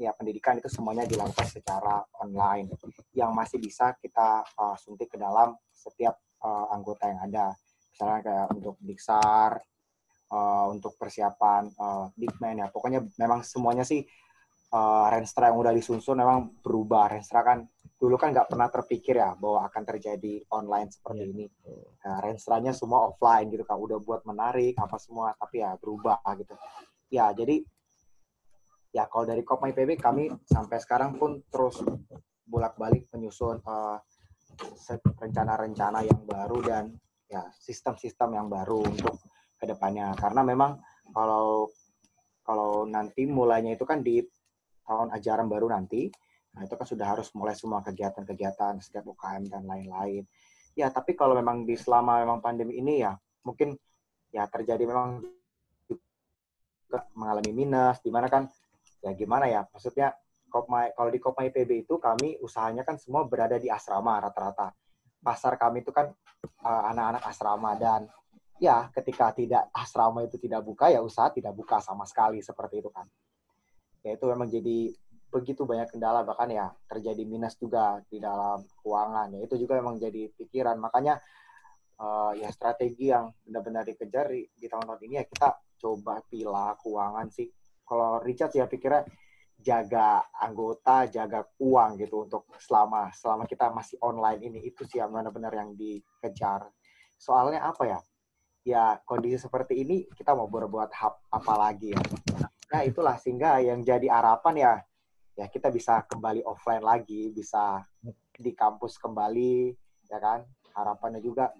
[0.00, 2.72] ya pendidikan itu semuanya dilakukan secara online.
[3.14, 7.54] Yang masih bisa kita uh, suntik ke dalam setiap uh, anggota yang ada.
[7.92, 9.50] Misalnya kayak untuk diksar
[10.32, 14.02] uh, untuk persiapan uh, dikmen ya pokoknya memang semuanya sih
[14.72, 17.12] uh, renstra yang udah disusun memang berubah.
[17.12, 17.62] Renstra kan
[18.02, 21.46] dulu kan nggak pernah terpikir ya bahwa akan terjadi online seperti ini.
[22.02, 26.58] Nah, renstranya semua offline gitu kan, udah buat menarik apa semua, tapi ya berubah gitu.
[27.14, 27.62] Ya jadi
[28.90, 31.78] ya kalau dari Kopma IPB kami sampai sekarang pun terus
[32.42, 33.62] bolak-balik menyusun
[34.74, 36.84] se- rencana-rencana yang baru dan
[37.30, 39.22] ya sistem-sistem yang baru untuk
[39.62, 40.10] ke depannya.
[40.18, 40.74] Karena memang
[41.14, 41.70] kalau
[42.42, 44.18] kalau nanti mulainya itu kan di
[44.82, 46.10] tahun ajaran baru nanti,
[46.52, 50.28] Nah, itu kan sudah harus mulai semua kegiatan-kegiatan setiap UKM dan lain-lain.
[50.76, 53.76] Ya, tapi kalau memang di selama memang pandemi ini ya mungkin
[54.32, 55.20] ya terjadi memang
[55.88, 58.48] juga mengalami minus di mana kan
[59.04, 59.64] ya gimana ya?
[59.68, 60.12] Maksudnya
[60.92, 64.76] kalau di Kopma IPB itu kami usahanya kan semua berada di asrama rata-rata.
[65.24, 66.12] Pasar kami itu kan
[66.44, 68.04] eh, anak-anak asrama dan
[68.60, 72.92] ya ketika tidak asrama itu tidak buka ya usaha tidak buka sama sekali seperti itu
[72.92, 73.08] kan.
[74.04, 74.92] Ya itu memang jadi
[75.32, 79.32] begitu banyak kendala bahkan ya terjadi minus juga di dalam keuangan.
[79.32, 80.76] Ya itu juga memang jadi pikiran.
[80.76, 81.16] Makanya
[81.96, 85.48] eh, ya strategi yang benar-benar dikejar di, di tahun-tahun ini ya kita
[85.80, 87.48] coba pilah keuangan sih.
[87.82, 89.08] Kalau Richard ya pikirnya
[89.62, 94.58] jaga anggota jaga uang gitu untuk selama selama kita masih online ini.
[94.68, 96.68] Itu sih yang benar-benar yang dikejar.
[97.16, 97.98] Soalnya apa ya?
[98.62, 102.02] Ya kondisi seperti ini kita mau berbuat hap apa lagi ya?
[102.72, 104.72] Nah itulah sehingga yang jadi harapan ya
[105.36, 107.80] ya kita bisa kembali offline lagi, bisa
[108.32, 109.72] di kampus kembali,
[110.08, 110.44] ya kan?
[110.72, 111.52] Harapannya juga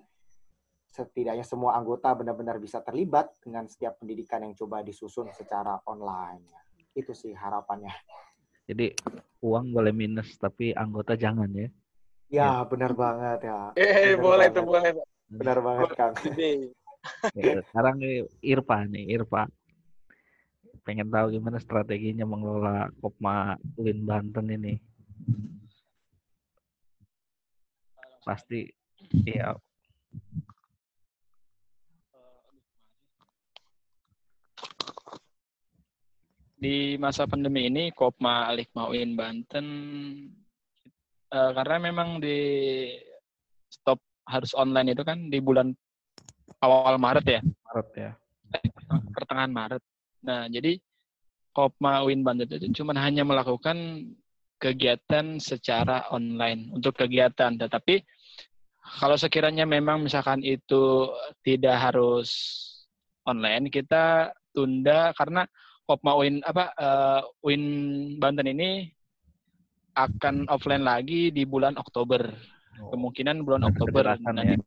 [0.93, 6.45] setidaknya semua anggota benar-benar bisa terlibat dengan setiap pendidikan yang coba disusun secara online.
[6.93, 7.93] Itu sih harapannya.
[8.69, 8.93] Jadi
[9.41, 11.69] uang boleh minus tapi anggota jangan ya.
[12.33, 13.77] Ya, benar banget ya.
[13.77, 14.57] Eh, Benar boleh banget.
[14.57, 14.91] tuh, boleh.
[15.33, 16.15] Benar banget, Kang.
[17.37, 19.49] Ya, sekarang nih Irpa nih, Irpa.
[20.83, 24.75] Pengen tahu gimana strateginya mengelola Kopma Win Banten ini.
[28.23, 28.67] Pasti
[29.27, 29.55] ya
[36.63, 39.67] di masa pandemi ini Kopma Alikma UIN Banten
[41.35, 42.39] eh, karena memang di
[43.67, 43.99] stop
[44.31, 45.75] harus online itu kan di bulan
[46.63, 48.11] awal Maret ya Maret ya.
[49.11, 49.83] pertengahan Maret.
[50.23, 50.79] Nah, jadi
[51.53, 54.09] Kopma UIN Banten itu cuma hanya melakukan
[54.57, 58.01] kegiatan secara online untuk kegiatan, tetapi
[59.03, 61.11] kalau sekiranya memang misalkan itu
[61.45, 62.31] tidak harus
[63.29, 65.45] online, kita tunda karena
[65.85, 67.65] Kopma UIN apa eh, UIN
[68.17, 68.87] Banten ini
[69.93, 72.33] akan offline lagi di bulan Oktober.
[72.73, 74.59] Kemungkinan bulan Oktober nanti ya.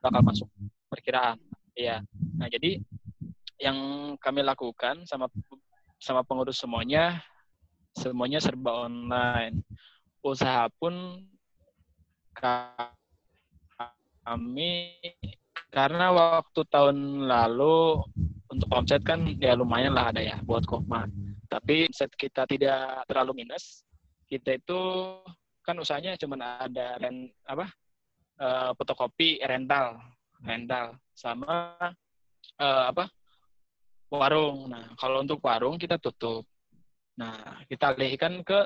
[0.00, 0.48] bakal masuk
[0.88, 1.36] perkiraan.
[1.76, 2.00] Iya.
[2.40, 2.80] Nah, jadi
[3.60, 3.78] yang
[4.16, 5.28] kami lakukan sama
[6.00, 7.20] sama pengurus semuanya
[7.94, 9.60] semuanya serba online.
[10.24, 11.24] Usaha pun
[14.24, 14.96] kami
[15.70, 18.00] karena waktu tahun lalu
[18.50, 21.06] untuk omset kan ya lumayan lah ada ya buat Kopma.
[21.50, 23.82] Tapi set kita tidak terlalu minus,
[24.30, 24.80] kita itu
[25.66, 27.66] kan usahanya cuma ada ren, apa
[28.38, 29.98] eh, fotokopi rental,
[30.46, 31.74] rental sama
[32.58, 33.10] eh, apa
[34.10, 34.68] warung.
[34.68, 36.44] Nah kalau untuk warung kita tutup.
[37.20, 38.64] Nah, kita alihkan ke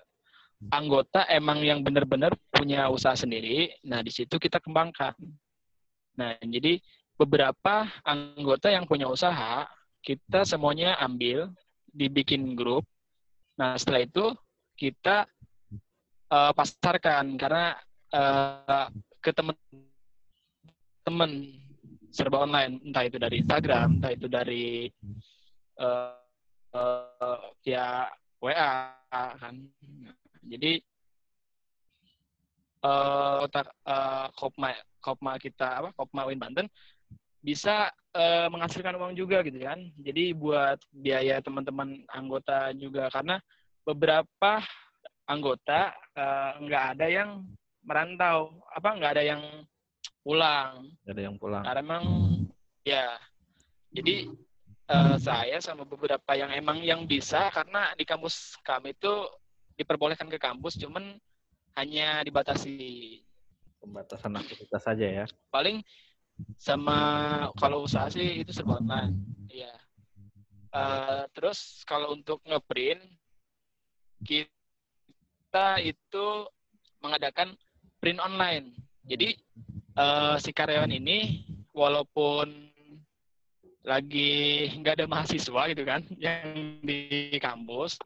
[0.70, 3.74] anggota emang yang benar-benar punya usaha sendiri.
[3.82, 5.18] Nah, di situ kita kembangkan.
[6.14, 6.78] Nah, jadi
[7.18, 9.66] beberapa anggota yang punya usaha,
[10.06, 11.50] kita semuanya ambil,
[11.90, 12.86] dibikin grup.
[13.58, 14.30] Nah, setelah itu
[14.78, 15.26] kita
[16.30, 17.74] uh, pasarkan karena
[18.14, 18.86] uh,
[19.18, 19.70] ke teman-teman
[22.14, 24.86] serba online, entah itu dari Instagram, entah itu dari
[25.78, 26.14] uh,
[26.74, 28.10] uh, via
[28.42, 29.54] WA kan.
[30.44, 30.82] Jadi
[32.84, 36.68] uh, uh, Kopma Kopma kita apa Kopma Win Banten
[37.44, 39.80] bisa uh, menghasilkan uang juga gitu kan.
[40.00, 43.40] Jadi buat biaya teman-teman anggota juga karena
[43.84, 44.64] beberapa
[45.28, 45.92] anggota
[46.60, 47.44] nggak uh, ada yang
[47.84, 49.42] merantau, apa nggak ada yang
[50.24, 50.88] pulang.
[51.04, 51.64] Nggak ada yang pulang.
[51.64, 52.04] Karena memang
[52.84, 53.16] ya
[53.92, 54.28] jadi
[54.88, 59.12] uh, saya sama beberapa yang emang yang bisa karena di kampus kami itu
[59.74, 61.18] diperbolehkan ke kampus, cuman
[61.74, 63.20] hanya dibatasi
[63.82, 65.24] pembatasan aktivitas saja ya.
[65.50, 65.82] Paling
[66.58, 66.98] sama
[67.58, 69.14] kalau usaha sih itu serba online.
[69.50, 69.74] Iya.
[70.74, 72.98] Uh, terus kalau untuk ngeprint
[74.26, 76.26] kita itu
[76.98, 77.54] mengadakan
[78.02, 78.74] print online.
[79.06, 79.36] Jadi
[80.00, 82.73] uh, si karyawan ini walaupun
[83.84, 88.00] lagi nggak ada mahasiswa gitu kan yang di kampus.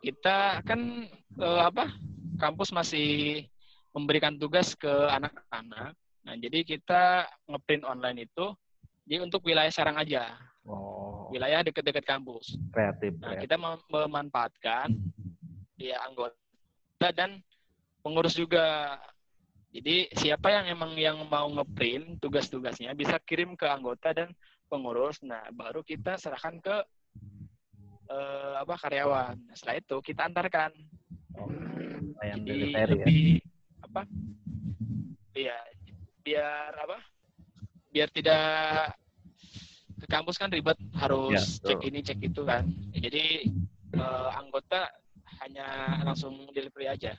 [0.00, 1.04] Kita kan
[1.36, 1.92] uh, apa
[2.40, 3.44] kampus masih
[3.92, 5.92] memberikan tugas ke anak-anak.
[6.24, 8.56] Nah jadi kita ngeprint online itu
[9.04, 10.34] jadi untuk wilayah Serang aja.
[10.68, 11.32] Oh.
[11.32, 12.58] wilayah dekat-dekat kampus.
[12.68, 13.48] Kreatif nah kreatif.
[13.48, 14.92] kita mem memanfaatkan
[15.80, 17.40] ya anggota dan
[18.04, 18.96] pengurus juga.
[19.70, 24.34] Jadi siapa yang emang yang mau ngeprint tugas-tugasnya bisa kirim ke anggota dan
[24.70, 25.18] pengurus.
[25.26, 26.76] Nah, baru kita serahkan ke
[28.06, 29.34] uh, apa karyawan.
[29.34, 30.70] Nah, setelah itu kita antarkan.
[31.34, 31.50] Oh,
[32.22, 33.84] Jadi delivery, lebih ya?
[33.90, 34.02] apa?
[35.34, 35.58] Iya,
[36.22, 36.98] biar apa?
[37.90, 38.94] Biar tidak
[40.00, 42.64] ke kampus kan ribet harus Ya, cek ini cek itu kan.
[42.94, 43.50] Jadi
[43.98, 44.88] uh, anggota
[45.44, 47.16] hanya langsung delivery aja.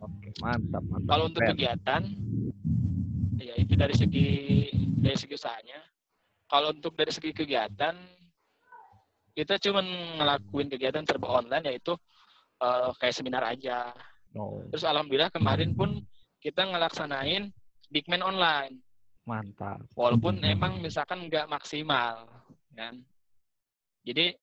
[0.00, 1.08] Oke, mantap, mantap.
[1.10, 2.02] Kalau untuk kegiatan,
[3.40, 4.28] ya itu dari segi
[5.00, 5.80] dari segi usahanya.
[6.48, 7.96] Kalau untuk dari segi kegiatan,
[9.34, 11.98] kita cuma ngelakuin kegiatan serba online yaitu
[12.62, 13.90] uh, kayak seminar aja.
[14.34, 16.02] Oh, Terus alhamdulillah kemarin pun
[16.38, 17.50] kita ngelaksanain
[17.90, 18.80] Dikmen online.
[19.24, 19.80] mantap.
[19.96, 22.28] Walaupun emang misalkan nggak maksimal,
[22.76, 23.00] kan.
[24.04, 24.36] Jadi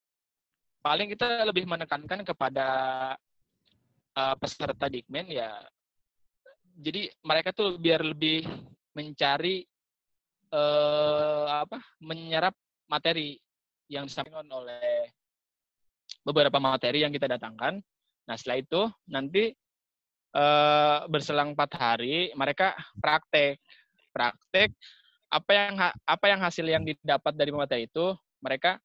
[0.81, 2.67] paling kita lebih menekankan kepada
[4.17, 5.53] uh, peserta Dikmen ya.
[6.81, 8.41] Jadi mereka tuh biar lebih
[8.97, 9.61] mencari
[10.51, 12.53] eh, apa menyerap
[12.91, 13.39] materi
[13.87, 15.07] yang disampaikan oleh
[16.27, 17.79] beberapa materi yang kita datangkan.
[18.27, 19.51] Nah setelah itu nanti
[20.35, 23.59] eh, berselang empat hari mereka praktek,
[24.11, 24.75] praktek
[25.31, 28.11] apa yang apa yang hasil yang didapat dari materi itu
[28.43, 28.75] mereka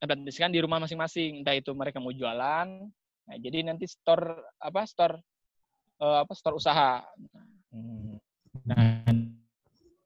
[0.00, 1.44] implementasikan di rumah masing-masing.
[1.44, 2.68] Entah itu mereka mau jualan,
[3.28, 5.20] nah, jadi nanti store apa store
[6.00, 7.04] eh, apa store usaha.
[8.64, 9.04] Nah,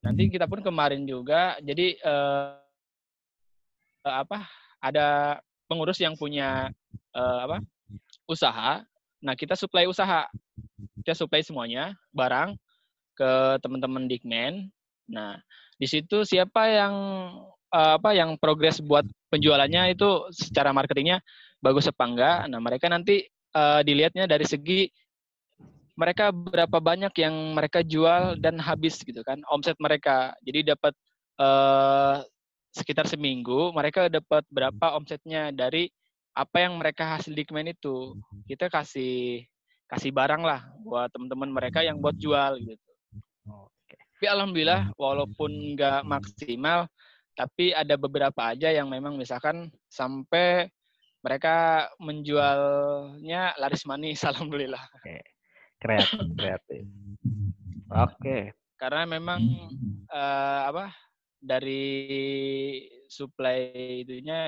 [0.04, 2.48] nanti kita pun kemarin juga jadi eh,
[4.04, 4.44] eh, apa
[4.84, 6.68] ada pengurus yang punya
[7.16, 7.64] eh, apa
[8.28, 8.84] usaha.
[9.24, 10.28] Nah kita supply usaha,
[11.00, 12.52] kita supply semuanya barang
[13.16, 14.68] ke teman-teman Dikmen.
[15.08, 15.40] Nah
[15.80, 16.94] di situ siapa yang
[17.72, 21.24] eh, apa yang progres buat penjualannya itu secara marketingnya
[21.64, 22.38] bagus apa enggak.
[22.52, 23.24] Nah mereka nanti
[23.56, 24.84] eh, dilihatnya dari segi
[25.94, 30.35] mereka berapa banyak yang mereka jual dan habis gitu kan omset mereka.
[30.42, 30.94] Jadi dapat
[31.38, 32.16] eh,
[32.74, 35.87] sekitar seminggu mereka dapat berapa omsetnya dari
[36.35, 38.18] apa yang mereka hasil di Kemen itu.
[38.50, 39.46] Kita kasih
[39.87, 42.90] kasih barang lah buat teman-teman mereka yang buat jual gitu.
[43.44, 43.96] Oke.
[44.16, 46.88] tapi alhamdulillah walaupun nggak maksimal
[47.37, 50.72] tapi ada beberapa aja yang memang misalkan sampai
[51.20, 54.80] mereka menjualnya laris manis alhamdulillah
[55.85, 56.82] Kreatif, kreatif.
[57.93, 58.57] Oke.
[58.74, 59.41] karena memang
[60.09, 60.91] eh, apa
[61.39, 61.85] dari
[63.07, 63.70] supply
[64.03, 64.39] itunya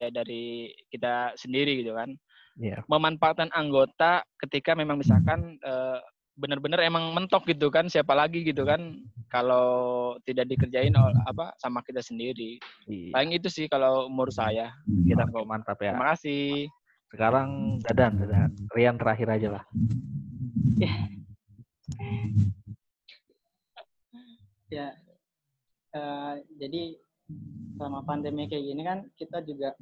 [0.00, 2.16] ya, dari kita sendiri gitu kan
[2.56, 2.80] Iya.
[2.88, 6.00] memanfaatkan anggota ketika memang misalkan eh,
[6.36, 8.96] benar-benar emang mentok gitu kan siapa lagi gitu kan
[9.28, 12.56] kalau tidak dikerjain apa sama kita sendiri
[12.88, 13.12] Iya.
[13.12, 14.72] paling itu sih kalau umur saya
[15.04, 15.92] Kita gitu kok mantap ya.
[15.92, 16.66] terima kasih
[17.06, 18.50] Sekarang Dadan, Dadan.
[18.74, 19.64] Rian terakhir aja lah.
[24.66, 24.98] Ya,
[25.94, 26.98] eh, jadi
[27.78, 29.78] selama pandemi kayak gini kan kita juga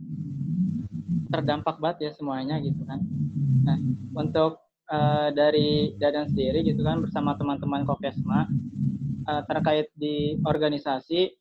[1.33, 3.01] terdampak banget ya semuanya gitu kan.
[3.65, 3.81] Nah,
[4.13, 4.61] untuk
[4.93, 8.47] uh, dari Dadan sendiri gitu kan bersama teman-teman Kokesma
[9.27, 11.33] uh, terkait di organisasi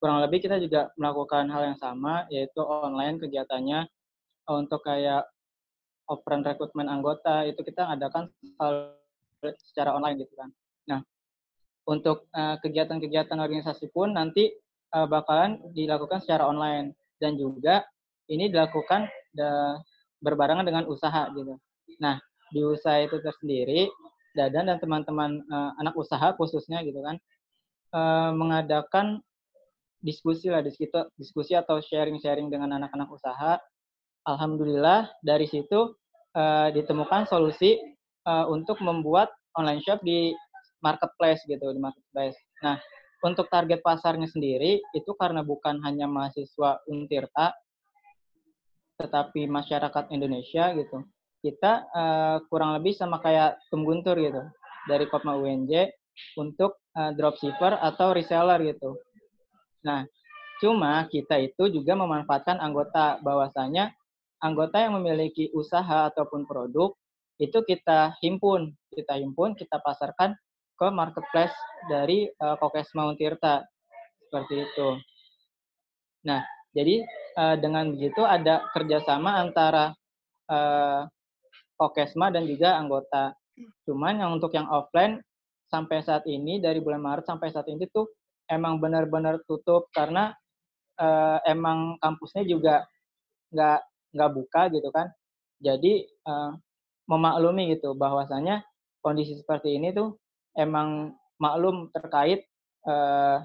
[0.00, 3.86] kurang lebih kita juga melakukan hal yang sama yaitu online kegiatannya
[4.48, 5.28] untuk kayak
[6.10, 8.26] open rekrutmen anggota itu kita adakan
[9.62, 10.50] secara online gitu kan.
[10.90, 11.00] Nah,
[11.86, 14.50] untuk uh, kegiatan-kegiatan organisasi pun nanti
[14.92, 16.92] uh, bakalan dilakukan secara online
[17.22, 17.86] dan juga
[18.26, 19.78] ini dilakukan da,
[20.20, 21.56] berbarengan dengan usaha gitu.
[22.02, 22.18] Nah,
[22.50, 23.88] di usaha itu tersendiri,
[24.30, 27.18] Dadan dan teman-teman uh, anak usaha khususnya gitu kan,
[27.94, 29.18] uh, mengadakan
[30.00, 30.62] diskusi lah,
[31.18, 33.58] diskusi atau sharing-sharing dengan anak-anak usaha.
[34.28, 35.96] Alhamdulillah dari situ
[36.36, 37.80] uh, ditemukan solusi
[38.28, 40.32] uh, untuk membuat online shop di
[40.84, 42.36] marketplace gitu, di marketplace.
[42.64, 42.80] Nah,
[43.24, 47.52] untuk target pasarnya sendiri itu karena bukan hanya mahasiswa Untirta,
[49.00, 51.04] tetapi masyarakat Indonesia gitu
[51.40, 54.44] kita uh, kurang lebih sama kayak Tum Guntur gitu
[54.84, 55.88] dari Kopma UNJ
[56.36, 59.00] untuk uh, dropshipper atau reseller gitu.
[59.80, 60.04] Nah,
[60.60, 63.96] cuma kita itu juga memanfaatkan anggota bahwasanya
[64.40, 66.92] anggota yang memiliki usaha ataupun produk
[67.40, 70.36] itu kita himpun, kita himpun, kita pasarkan
[70.76, 71.56] ke marketplace
[71.88, 73.64] dari uh, Kokesma Untirta
[74.28, 74.88] seperti itu.
[76.28, 76.44] Nah,
[76.76, 77.04] jadi
[77.40, 79.96] uh, dengan begitu ada kerjasama antara
[80.52, 81.08] uh,
[81.80, 83.32] Kokesma dan juga anggota.
[83.88, 85.20] Cuman yang untuk yang offline
[85.72, 88.08] sampai saat ini dari bulan Maret sampai saat ini tuh
[88.50, 90.34] emang benar-benar tutup karena
[91.00, 92.84] uh, emang kampusnya juga
[93.54, 93.80] nggak
[94.14, 95.10] nggak buka gitu kan.
[95.60, 96.56] Jadi uh,
[97.10, 98.64] memaklumi gitu bahwasanya
[99.02, 100.16] kondisi seperti ini tuh
[100.56, 102.46] emang maklum terkait
[102.86, 103.42] uh,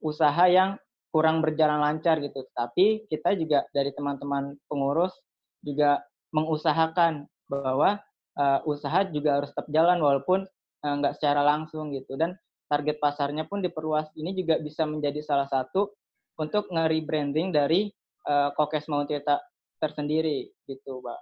[0.00, 0.76] usaha yang
[1.10, 2.46] kurang berjalan lancar gitu.
[2.54, 5.12] Tapi kita juga dari teman-teman pengurus
[5.60, 7.98] juga mengusahakan bahwa
[8.38, 10.46] uh, usaha juga harus tetap jalan walaupun
[10.86, 12.38] uh, nggak secara langsung gitu dan
[12.70, 15.90] target pasarnya pun diperluas ini juga bisa menjadi salah satu
[16.38, 17.90] untuk nge-rebranding dari
[18.30, 19.42] uh, Kokes Mauntita
[19.80, 21.20] tersendiri gitu, Pak.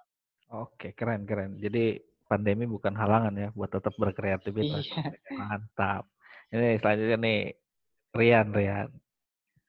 [0.52, 1.56] Oke, keren keren.
[1.62, 4.84] Jadi pandemi bukan halangan ya buat tetap berkreativitas.
[4.84, 5.14] Iya.
[5.38, 6.04] Mantap.
[6.50, 7.40] Ini selanjutnya nih
[8.12, 8.88] Rian Rian.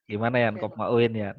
[0.09, 1.37] Gimana ya Kopma Uin ya?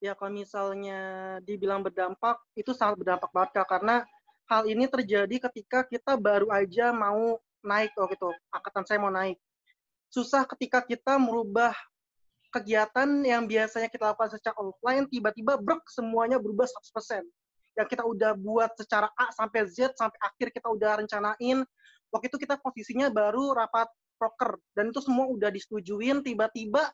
[0.00, 1.00] ya kalau misalnya
[1.42, 3.96] dibilang berdampak itu sangat berdampak banget kak karena
[4.46, 9.40] hal ini terjadi ketika kita baru aja mau naik oh gitu angkatan saya mau naik
[10.12, 11.74] susah ketika kita merubah
[12.52, 17.24] kegiatan yang biasanya kita lakukan secara offline tiba-tiba brek semuanya berubah 100%
[17.76, 21.64] yang kita udah buat secara A sampai Z sampai akhir kita udah rencanain
[22.08, 26.88] waktu itu kita posisinya baru rapat proker dan itu semua udah disetujuin tiba-tiba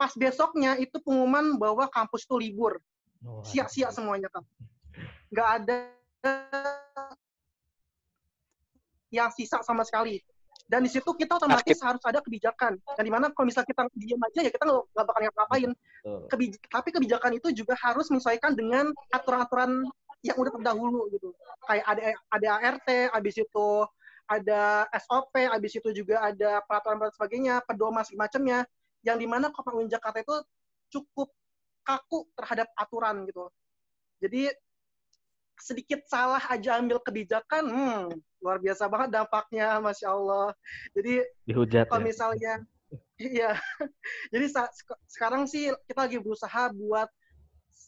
[0.00, 2.80] pas besoknya itu pengumuman bahwa kampus itu libur.
[3.44, 4.40] Sia-sia semuanya kan.
[5.28, 5.76] Nggak ada
[9.12, 10.24] yang sisa sama sekali.
[10.70, 11.82] Dan di situ kita otomatis Aktif.
[11.82, 12.78] harus ada kebijakan.
[12.94, 15.70] Dan di mana kalau misalnya kita diam aja ya kita nggak bakal ngapain.
[16.30, 19.82] Kebij tapi kebijakan itu juga harus menyesuaikan dengan aturan-aturan
[20.22, 21.34] yang udah terdahulu gitu.
[21.66, 23.68] Kayak ada ada ART, habis itu
[24.30, 28.58] ada SOP, habis itu juga ada peraturan dan sebagainya, pedoman segala macamnya
[29.02, 30.36] yang di mana Kota Jakarta itu
[30.94, 31.34] cukup
[31.82, 33.50] kaku terhadap aturan gitu.
[34.22, 34.54] Jadi
[35.60, 38.04] sedikit salah aja ambil kebijakan, hmm,
[38.40, 40.56] luar biasa banget dampaknya, masya Allah.
[40.96, 42.06] Jadi Dihujat, kalau ya.
[42.08, 42.52] misalnya,
[43.20, 43.52] iya,
[44.32, 44.46] jadi
[45.06, 47.08] sekarang sih kita lagi berusaha buat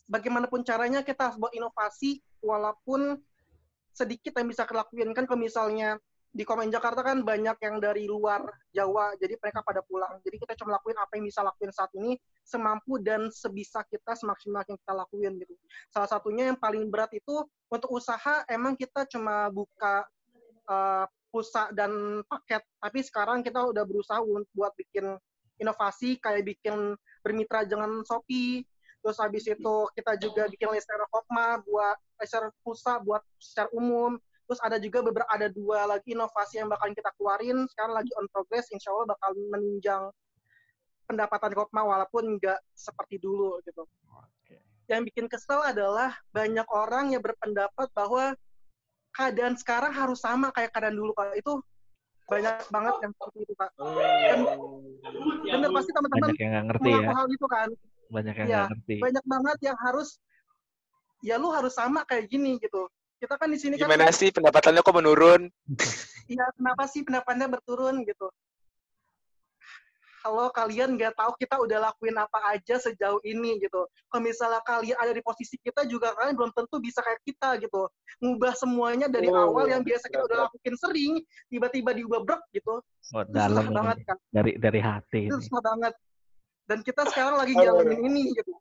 [0.06, 3.16] bagaimanapun caranya kita harus buat inovasi, walaupun
[3.92, 6.00] sedikit yang bisa kita lakuin kan kalau misalnya
[6.32, 8.40] di Komen Jakarta kan banyak yang dari luar
[8.72, 10.16] Jawa, jadi mereka pada pulang.
[10.24, 14.64] Jadi kita cuma lakuin apa yang bisa lakuin saat ini, semampu dan sebisa kita, semaksimal
[14.64, 15.52] yang kita lakuin gitu.
[15.92, 20.08] Salah satunya yang paling berat itu untuk usaha, emang kita cuma buka
[20.72, 24.20] uh, pulsa dan paket, tapi sekarang kita udah berusaha
[24.56, 25.16] buat bikin
[25.60, 28.64] inovasi, kayak bikin bermitra dengan Shopee,
[29.04, 34.16] terus habis itu kita juga bikin laser Hokma buat laser pulsa buat secara umum,
[34.46, 37.64] Terus ada juga beberapa ada dua lagi inovasi yang bakal kita keluarin.
[37.70, 40.02] Sekarang lagi on progress, insya Allah bakal menunjang
[41.06, 43.86] pendapatan Kopma walaupun nggak seperti dulu gitu.
[44.44, 44.60] Okay.
[44.90, 48.34] Yang bikin kesel adalah banyak orang yang berpendapat bahwa
[49.12, 51.12] keadaan sekarang harus sama kayak keadaan dulu.
[51.14, 51.52] Kalau itu
[52.32, 53.70] banyak banget yang seperti itu Pak.
[53.76, 54.38] Dan
[55.42, 57.08] bener pasti teman-teman banyak yang nggak ngerti ya.
[57.12, 57.68] hal itu kan.
[58.12, 58.96] Banyak yang ya, ngerti.
[59.00, 60.08] Banyak banget yang harus
[61.22, 62.90] ya lu harus sama kayak gini gitu
[63.22, 65.46] kita kan di sini kan gimana sih pendapatannya kok menurun
[66.26, 68.26] iya kenapa sih pendapatannya berturun gitu
[70.22, 73.90] kalau kalian nggak tahu kita udah lakuin apa aja sejauh ini gitu.
[74.06, 77.90] Kalau misalnya kalian ada di posisi kita juga kalian belum tentu bisa kayak kita gitu.
[78.22, 80.54] Ngubah semuanya dari Oh, awal yang biasa kita udah berat.
[80.54, 81.12] lakuin sering,
[81.50, 82.78] tiba-tiba diubah brek gitu.
[83.18, 84.16] Oh, dalam susah banget kan.
[84.30, 85.42] dari dari hati Itu ini.
[85.42, 85.94] susah banget.
[86.70, 88.52] Dan kita sekarang lagi jalanin ini gitu.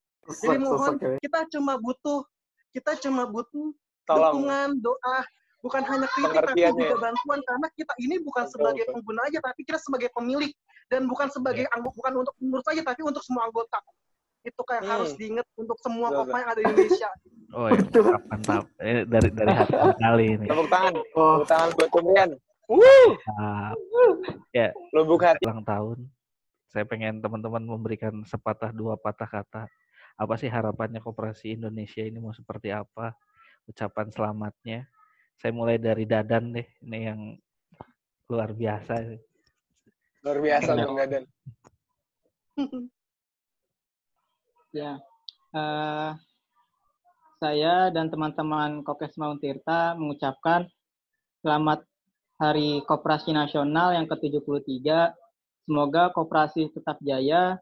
[0.42, 2.26] Jadi mohon kita cuma butuh
[2.74, 3.70] kita cuma butuh
[4.12, 4.34] Tolong.
[4.36, 5.20] dukungan, doa,
[5.62, 8.94] bukan hanya kritik tapi juga bantuan karena kita ini bukan Betul, sebagai betul.
[8.98, 10.52] pengguna aja tapi kita sebagai pemilik
[10.90, 13.80] dan bukan sebagai anggota bukan untuk pengurus saja tapi untuk semua anggota.
[14.42, 14.92] Itu kayak Hmm.
[14.98, 17.10] harus diingat untuk semua Betul, yang ada di Indonesia.
[17.52, 18.64] Oh ya, mantap, mantap.
[18.80, 20.48] Eh, dari dari hati sekali ini.
[20.48, 20.94] Tepuk tangan.
[21.14, 22.30] Oh, Tepuk tangan buat Kumrian.
[22.66, 23.76] Wuh, Mantap.
[24.96, 25.44] lubuk hati.
[25.44, 25.98] ulang tahun.
[26.72, 29.68] Saya pengen teman-teman memberikan sepatah dua patah kata.
[30.16, 33.12] Apa sih harapannya koperasi Indonesia ini mau seperti apa?
[33.70, 34.90] Ucapan selamatnya.
[35.38, 36.68] Saya mulai dari Dadan deh.
[36.86, 37.22] Ini yang
[38.32, 38.94] luar biasa.
[39.04, 39.18] ini.
[40.24, 40.70] Luar biasa.
[40.78, 41.24] Bang Dadan.
[44.72, 45.04] Ya,
[45.52, 46.12] eh,
[47.44, 50.64] saya dan teman-teman Kokes Tirta mengucapkan
[51.44, 51.84] selamat
[52.40, 55.12] Hari Koperasi Nasional yang ke-73.
[55.68, 57.60] Semoga koperasi tetap jaya,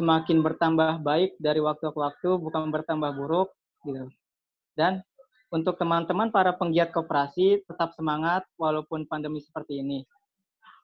[0.00, 3.52] semakin bertambah baik dari waktu ke waktu, bukan bertambah buruk.
[3.84, 4.08] Gitu.
[4.78, 5.04] Dan
[5.50, 10.02] untuk teman-teman para penggiat koperasi, tetap semangat walaupun pandemi seperti ini.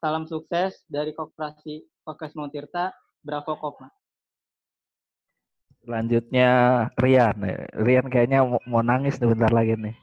[0.02, 2.90] Salam sukses dari Koperasi Kokes Maung Tirta.
[3.22, 3.86] Bravo Kopma.
[5.82, 6.50] Selanjutnya
[6.98, 7.38] Rian.
[7.70, 9.96] Rian kayaknya mau, mau nangis nih bentar lagi nih.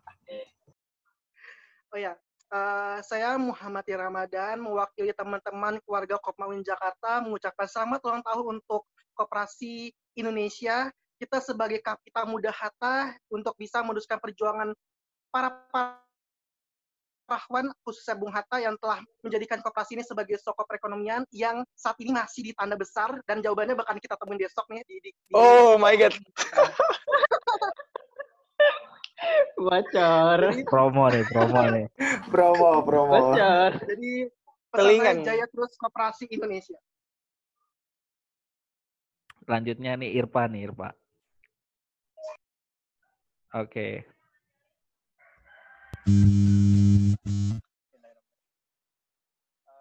[1.89, 2.13] Oh ya,
[2.53, 8.85] eh, saya Muhammad Ramadan mewakili teman-teman keluarga Kopmawin Jakarta mengucapkan selamat ulang tahun untuk
[9.17, 10.93] Koperasi Indonesia.
[11.19, 14.71] Kita sebagai Kapita Muda Hatta untuk bisa meneruskan perjuangan
[15.27, 15.51] para
[17.27, 22.15] pahlawan khususnya Bung Hatta yang telah menjadikan koperasi ini sebagai soko perekonomian yang saat ini
[22.15, 25.99] masih ditanda besar dan jawabannya bakal kita temuin besok nih di, di, di- Oh my
[25.99, 26.15] god.
[29.59, 30.39] Bocor.
[30.71, 31.85] Promo nih, promo nih.
[32.31, 33.35] promo, promo.
[33.35, 33.75] Bocor.
[33.83, 34.31] jadi
[34.71, 35.27] Telingan.
[35.27, 36.79] jaya terus koperasi Indonesia.
[39.43, 40.95] Selanjutnya nih Irpa nih, Irpa.
[43.49, 44.05] Oke.
[44.05, 44.05] Eh,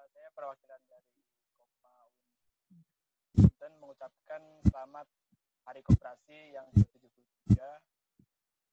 [0.08, 1.20] saya perwakilan dari
[1.52, 2.08] Kopma
[3.60, 4.40] dan mengucapkan
[4.72, 5.04] selamat
[5.68, 7.60] Hari Koperasi yang ke-73.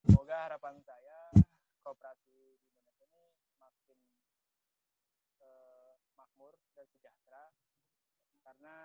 [0.07, 1.43] Semoga harapan saya
[1.83, 3.99] koperasi di Indonesia ini makin
[5.43, 7.51] eh, makmur dan sejahtera
[8.47, 8.75] karena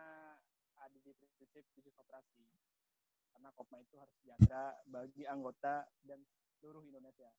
[0.75, 2.43] ada di prinsip tujuh koperasi.
[3.41, 6.21] Karena Kopma itu harus sejahtera bagi anggota dan
[6.61, 7.33] seluruh Indonesia.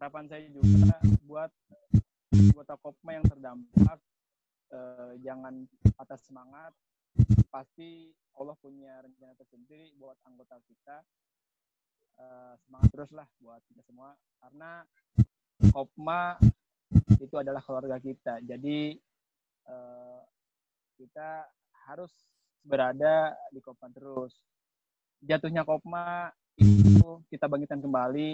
[0.00, 0.96] Harapan saya juga
[1.28, 1.52] buat
[2.32, 4.00] anggota Kopma yang terdampak
[4.72, 6.72] eh, jangan patah semangat.
[7.52, 11.04] Pasti Allah punya rencana tersendiri buat anggota kita.
[12.16, 14.16] Eh, semangat terus lah buat kita semua.
[14.40, 14.88] Karena
[15.68, 16.40] Kopma
[17.20, 18.40] itu adalah keluarga kita.
[18.40, 18.96] Jadi
[19.68, 20.20] eh,
[20.96, 21.44] kita
[21.92, 22.24] harus
[22.64, 24.48] berada di Kopma terus
[25.22, 28.30] jatuhnya Kopma itu kita bangkitkan kembali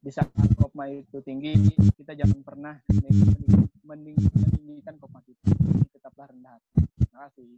[0.00, 1.56] di saat Kopma itu tinggi
[1.96, 5.44] kita jangan pernah meninggi- meninggi- meninggikan Kopma kita
[5.92, 6.80] tetaplah rendah hati.
[6.96, 7.48] terima kasih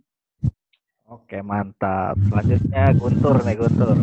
[1.12, 2.14] Oke, mantap.
[2.30, 3.98] Selanjutnya Guntur nih, Guntur.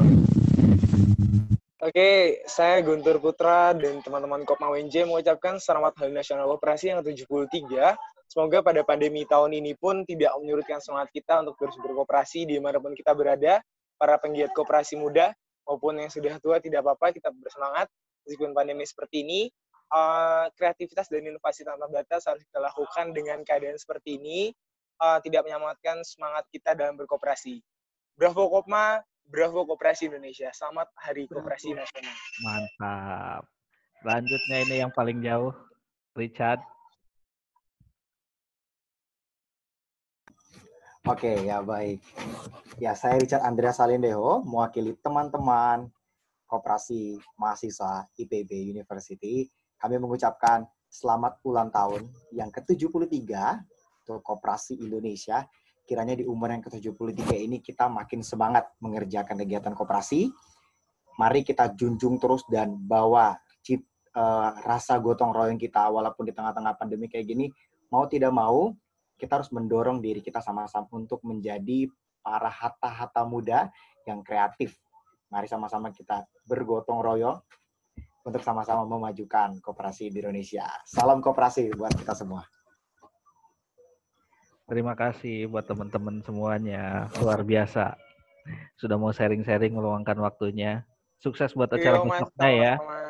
[1.80, 7.95] Oke, saya Guntur Putra dan teman-teman Kopma WNJ mengucapkan selamat Hari Nasional Operasi yang ke-73.
[8.30, 12.78] Semoga pada pandemi tahun ini pun tidak menyurutkan semangat kita untuk terus berkooperasi di mana
[12.78, 13.57] pun kita berada.
[14.00, 15.36] Para penggiat kooperasi muda
[15.68, 17.91] maupun yang sudah tua tidak apa-apa, kita bersemangat.
[18.24, 19.41] Meskipun pandemi seperti ini,
[19.91, 24.56] eh, kreativitas dan inovasi tanpa batas harus kita lakukan dengan keadaan seperti ini,
[25.04, 27.60] eh, tidak menyamatkan semangat kita dalam berkooperasi.
[28.16, 30.50] Bravo Kopma, Bravo Koperasi Indonesia.
[30.56, 32.16] Selamat Hari Koperasi Nasional.
[32.41, 33.43] Mantap.
[34.00, 35.52] Selanjutnya ini yang paling jauh,
[36.16, 36.64] Richard.
[41.08, 42.04] Oke, ya baik.
[42.76, 45.88] Ya, saya Richard Andrea Salindeho, mewakili teman-teman
[46.43, 49.47] Koperasi Mahasiswa IPB University.
[49.80, 52.04] Kami mengucapkan selamat ulang tahun
[52.36, 53.32] yang ke-73
[54.04, 55.47] untuk Koperasi Indonesia.
[55.88, 60.28] Kiranya di umur yang ke-73 ini kita makin semangat mengerjakan kegiatan koperasi.
[61.16, 63.82] Mari kita junjung terus dan bawa cit,
[64.14, 67.47] eh, rasa gotong royong kita walaupun di tengah-tengah pandemi kayak gini,
[67.88, 68.76] mau tidak mau
[69.20, 71.92] kita harus mendorong diri kita sama-sama untuk menjadi
[72.24, 73.68] para hatta-hatta muda
[74.08, 74.80] yang kreatif.
[75.28, 77.38] Mari sama-sama kita bergotong royong
[78.24, 80.66] untuk sama-sama memajukan koperasi di Indonesia.
[80.88, 82.48] Salam koperasi buat kita semua.
[84.70, 87.10] Terima kasih buat teman-teman semuanya.
[87.20, 87.98] Luar biasa.
[88.78, 90.86] Sudah mau sharing-sharing meluangkan waktunya.
[91.20, 92.24] Sukses buat acara Mas.
[92.24, 92.74] besoknya ya.
[92.80, 93.09] Sama-sama.